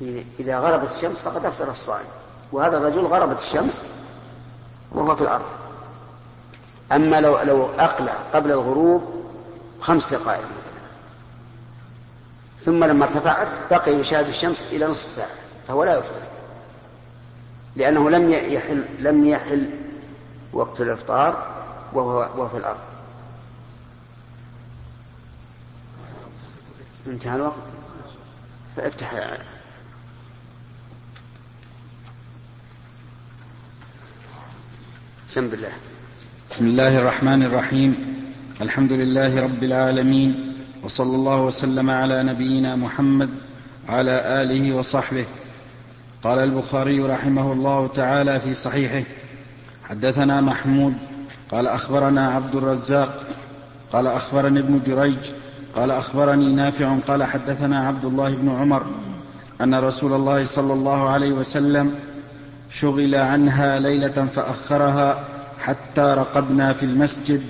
إذا- 0.00 0.50
غربت 0.50 0.90
الشمس 0.94 1.18
فقد 1.18 1.44
أفطر 1.44 1.70
الصائم. 1.70 2.06
وهذا 2.52 2.78
الرجل 2.78 3.06
غربت 3.06 3.38
الشمس 3.38 3.84
وهو 4.92 5.16
في 5.16 5.22
الأرض. 5.22 5.46
أما 6.92 7.20
لو 7.20 7.38
لو 7.38 7.64
أقلع 7.64 8.12
قبل 8.34 8.52
الغروب 8.52 9.24
خمس 9.80 10.06
دقائق 10.06 10.44
مثلا. 10.44 10.76
ثم 12.64 12.84
لما 12.84 13.04
ارتفعت 13.04 13.54
بقي 13.70 13.92
يشاهد 13.92 14.28
الشمس 14.28 14.62
إلى 14.62 14.86
نصف 14.86 15.10
ساعة 15.10 15.28
فهو 15.68 15.84
لا 15.84 15.98
يفطر. 15.98 16.20
لأنه 17.76 18.10
لم 18.10 18.30
يحل 18.30 18.84
لم 18.98 19.26
يحل 19.26 19.70
وقت 20.52 20.80
الإفطار 20.80 21.46
وهو 21.92 22.18
وهو 22.18 22.48
في 22.48 22.56
الأرض. 22.56 22.80
انتهى 27.06 27.36
الوقت؟ 27.36 27.54
فافتح 28.76 29.14
بسم 35.28 35.44
الله 35.44 35.72
بسم 36.50 36.66
الله 36.66 36.98
الرحمن 36.98 37.42
الرحيم. 37.42 37.94
الحمد 38.60 38.92
لله 38.92 39.40
رب 39.40 39.62
العالمين 39.62 40.52
وصلى 40.82 41.16
الله 41.16 41.40
وسلم 41.42 41.90
على 41.90 42.22
نبينا 42.22 42.76
محمد 42.76 43.30
وعلى 43.88 44.42
آله 44.42 44.74
وصحبه. 44.76 45.24
قال 46.24 46.38
البخاري 46.38 47.00
رحمه 47.00 47.52
الله 47.52 47.86
تعالى 47.86 48.40
في 48.40 48.54
صحيحه 48.54 49.02
حدثنا 49.88 50.40
محمود 50.40 50.94
قال 51.50 51.66
أخبرنا 51.66 52.30
عبد 52.30 52.54
الرزاق 52.54 53.24
قال 53.92 54.06
أخبرني 54.06 54.60
ابن 54.60 54.80
جريج 54.86 55.30
قال 55.76 55.90
أخبرني 55.90 56.52
نافع 56.52 56.96
قال 57.08 57.24
حدثنا 57.24 57.86
عبد 57.88 58.04
الله 58.04 58.34
بن 58.34 58.48
عمر 58.50 58.86
أن 59.60 59.74
رسول 59.74 60.12
الله 60.12 60.44
صلى 60.44 60.72
الله 60.72 61.08
عليه 61.08 61.32
وسلم 61.32 61.94
شغل 62.70 63.14
عنها 63.14 63.78
ليلة 63.78 64.26
فأخرها 64.26 65.24
حتى 65.60 66.00
رقدنا 66.00 66.72
في 66.72 66.82
المسجد 66.82 67.42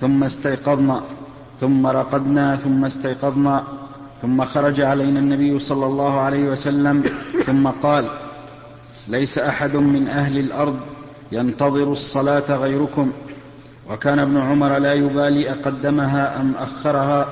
ثم 0.00 0.24
استيقظنا 0.24 1.02
ثم 1.60 1.86
رقدنا 1.86 2.56
ثم 2.56 2.84
استيقظنا 2.84 3.64
ثم 4.22 4.44
خرج 4.44 4.80
علينا 4.80 5.20
النبي 5.20 5.58
صلى 5.58 5.86
الله 5.86 6.20
عليه 6.20 6.50
وسلم 6.50 7.02
ثم 7.46 7.68
قال 7.68 8.08
ليس 9.08 9.38
أحد 9.38 9.76
من 9.76 10.08
أهل 10.08 10.38
الأرض 10.38 10.76
ينتظر 11.32 11.92
الصلاة 11.92 12.56
غيركم. 12.56 13.12
وكان 13.90 14.18
ابن 14.18 14.36
عمر 14.36 14.78
لا 14.78 14.92
يبالي 14.92 15.50
أقدمها 15.50 16.40
أم 16.40 16.52
أخرها 16.58 17.28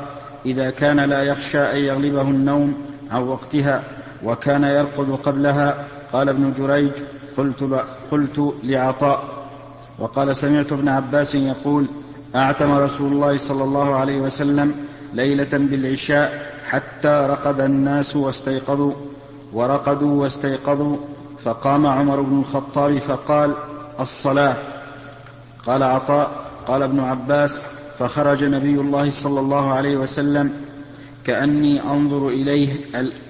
إذا 0.47 0.71
كان 0.71 1.01
لا 1.01 1.23
يخشى 1.23 1.59
أن 1.59 1.77
يغلبه 1.77 2.23
النوم 2.23 2.75
عن 3.11 3.23
وقتها 3.23 3.83
وكان 4.25 4.65
يرقد 4.65 5.11
قبلها. 5.11 5.85
قال 6.13 6.29
ابن 6.29 6.53
جريج 6.59 6.93
قلت, 7.41 7.85
قلت 8.11 8.55
لعطاء 8.63 9.23
وقال 9.99 10.37
سمعت 10.37 10.73
ابن 10.73 10.89
عباس 10.89 11.35
يقول 11.35 11.87
أعتم 12.35 12.73
رسول 12.73 13.13
الله 13.13 13.37
صلى 13.37 13.65
الله 13.65 13.95
عليه 13.95 14.21
وسلم 14.21 14.75
ليلة 15.15 15.49
بالعشاء 15.53 16.53
حتى 16.67 17.27
رقد 17.31 17.61
الناس 17.61 18.17
واستيقظوا 18.17 18.93
ورقدوا 19.53 20.23
واستيقظوا 20.23 20.97
فقام 21.45 21.87
عمر 21.87 22.21
بن 22.21 22.41
الخطاب 22.41 22.99
فقال 22.99 23.55
الصلاة. 24.01 24.57
قال 25.67 25.83
عطاء 25.83 26.31
قال 26.69 26.83
ابن 26.83 27.01
عباس 27.01 27.67
فخرج 27.99 28.45
نبي 28.45 28.81
الله 28.81 29.11
صلى 29.11 29.41
الله 29.41 29.73
عليه 29.73 29.97
وسلم 29.97 30.53
كأني 31.25 31.83
أنظر 31.83 32.29
إليه 32.29 32.73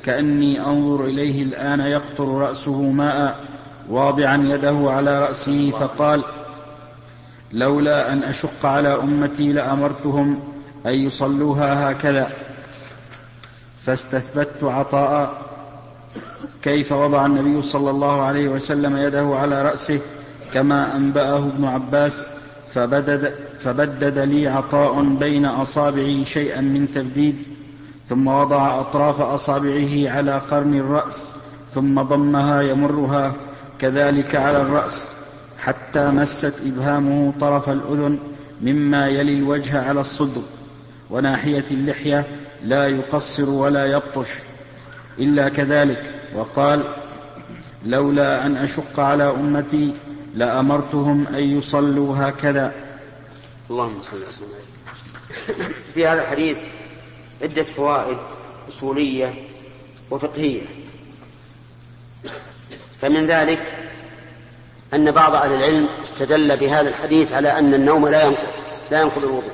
كأني 0.04 0.66
أنظر 0.66 1.04
إليه 1.04 1.42
الآن 1.42 1.80
يقطر 1.80 2.28
رأسه 2.28 2.82
ماء 2.82 3.49
واضعا 3.90 4.36
يده 4.36 4.78
على 4.90 5.18
رأسه 5.20 5.70
فقال 5.70 6.24
لولا 7.52 8.12
أن 8.12 8.22
أشق 8.22 8.66
على 8.66 8.94
أمتي 8.94 9.52
لأمرتهم 9.52 10.38
أن 10.86 10.92
يصلوها 10.92 11.90
هكذا. 11.90 12.30
فاستثبت 13.82 14.50
عطاء. 14.62 15.42
كيف 16.62 16.92
وضع 16.92 17.26
النبي 17.26 17.62
صلى 17.62 17.90
الله 17.90 18.22
عليه 18.22 18.48
وسلم 18.48 18.96
يده 18.96 19.36
على 19.36 19.62
رأسه 19.62 20.00
كما 20.54 20.96
أنبأه 20.96 21.38
ابن 21.38 21.64
عباس 21.64 22.28
فبدد, 22.72 23.34
فبدد 23.58 24.18
لي 24.18 24.48
عطاء 24.48 25.02
بين 25.02 25.46
أصابعه 25.46 26.24
شيئا 26.24 26.60
من 26.60 26.90
تبديد 26.94 27.46
ثم 28.06 28.26
وضع 28.26 28.80
أطراف 28.80 29.20
أصابعه 29.20 30.10
على 30.10 30.38
قرن 30.38 30.74
الرأس 30.74 31.34
ثم 31.70 32.02
ضمها 32.02 32.62
يمرها 32.62 33.34
كذلك 33.80 34.36
على 34.36 34.60
الرأس 34.60 35.08
حتى 35.58 36.06
مست 36.08 36.54
إبهامه 36.66 37.32
طرف 37.40 37.68
الأذن 37.68 38.18
مما 38.62 39.08
يلي 39.08 39.34
الوجه 39.34 39.82
على 39.82 40.00
الصدر. 40.00 40.42
وناحية 41.10 41.64
اللحية 41.70 42.26
لا 42.64 42.86
يقصر 42.86 43.50
ولا 43.50 43.86
يبطش. 43.86 44.28
إلا 45.18 45.48
كذلك 45.48 46.14
وقال 46.34 46.94
لولا 47.86 48.46
أن 48.46 48.56
أشق 48.56 49.00
على 49.00 49.30
أمتي 49.30 49.94
لأمرتهم 50.34 51.26
أن 51.26 51.58
يصلوا 51.58 52.16
هكذا. 52.16 52.72
اللهم 53.70 54.02
صل 54.02 54.16
وسلم 54.16 54.46
في 55.94 56.06
هذا 56.06 56.22
الحديث 56.22 56.58
عدة 57.42 57.62
فوائد 57.62 58.18
أصولية 58.68 59.34
وفقهية. 60.10 60.62
فمن 63.00 63.26
ذلك 63.26 63.72
أن 64.94 65.10
بعض 65.10 65.34
أهل 65.34 65.52
العلم 65.52 65.88
استدل 66.02 66.56
بهذا 66.56 66.88
الحديث 66.88 67.32
على 67.32 67.58
أن 67.58 67.74
النوم 67.74 68.08
لا 68.08 68.24
ينقض 68.24 68.48
لا 68.90 69.00
ينقض 69.00 69.24
الوضوء. 69.24 69.52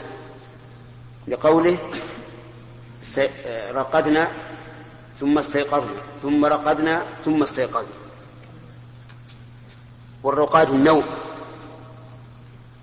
لقوله 1.28 1.78
رقدنا 3.72 4.28
ثم 5.20 5.38
استيقظنا 5.38 6.00
ثم 6.22 6.44
رقدنا 6.44 7.02
ثم 7.24 7.42
استيقظنا. 7.42 7.96
والرقاد 10.22 10.70
النوم. 10.70 11.04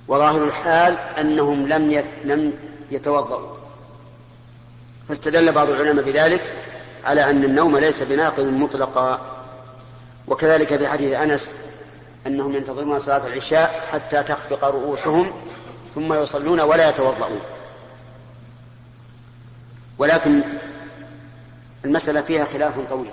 وظاهر 0.07 0.43
الحال 0.43 0.97
أنهم 0.97 1.67
لم 1.67 2.03
لم 2.23 2.53
يتوضأوا 2.91 3.57
فاستدل 5.09 5.51
بعض 5.51 5.69
العلماء 5.69 6.05
بذلك 6.05 6.53
على 7.05 7.29
أن 7.29 7.43
النوم 7.43 7.77
ليس 7.77 8.03
بناقض 8.03 8.45
مطلقا. 8.45 9.42
وكذلك 10.27 10.77
في 10.77 10.87
حديث 10.87 11.13
أنس 11.13 11.53
أنهم 12.27 12.55
ينتظرون 12.55 12.99
صلاة 12.99 13.27
العشاء 13.27 13.87
حتى 13.91 14.23
تخفق 14.23 14.63
رؤوسهم 14.63 15.31
ثم 15.95 16.13
يصلون 16.13 16.59
ولا 16.59 16.89
يتوضؤون. 16.89 17.41
ولكن 19.97 20.41
المسألة 21.85 22.21
فيها 22.21 22.45
خلاف 22.45 22.73
طويل. 22.89 23.11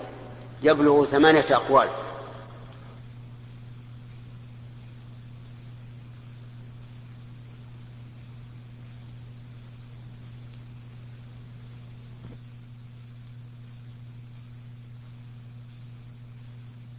يبلغ 0.63 1.05
ثمانية 1.05 1.45
أقوال. 1.51 1.89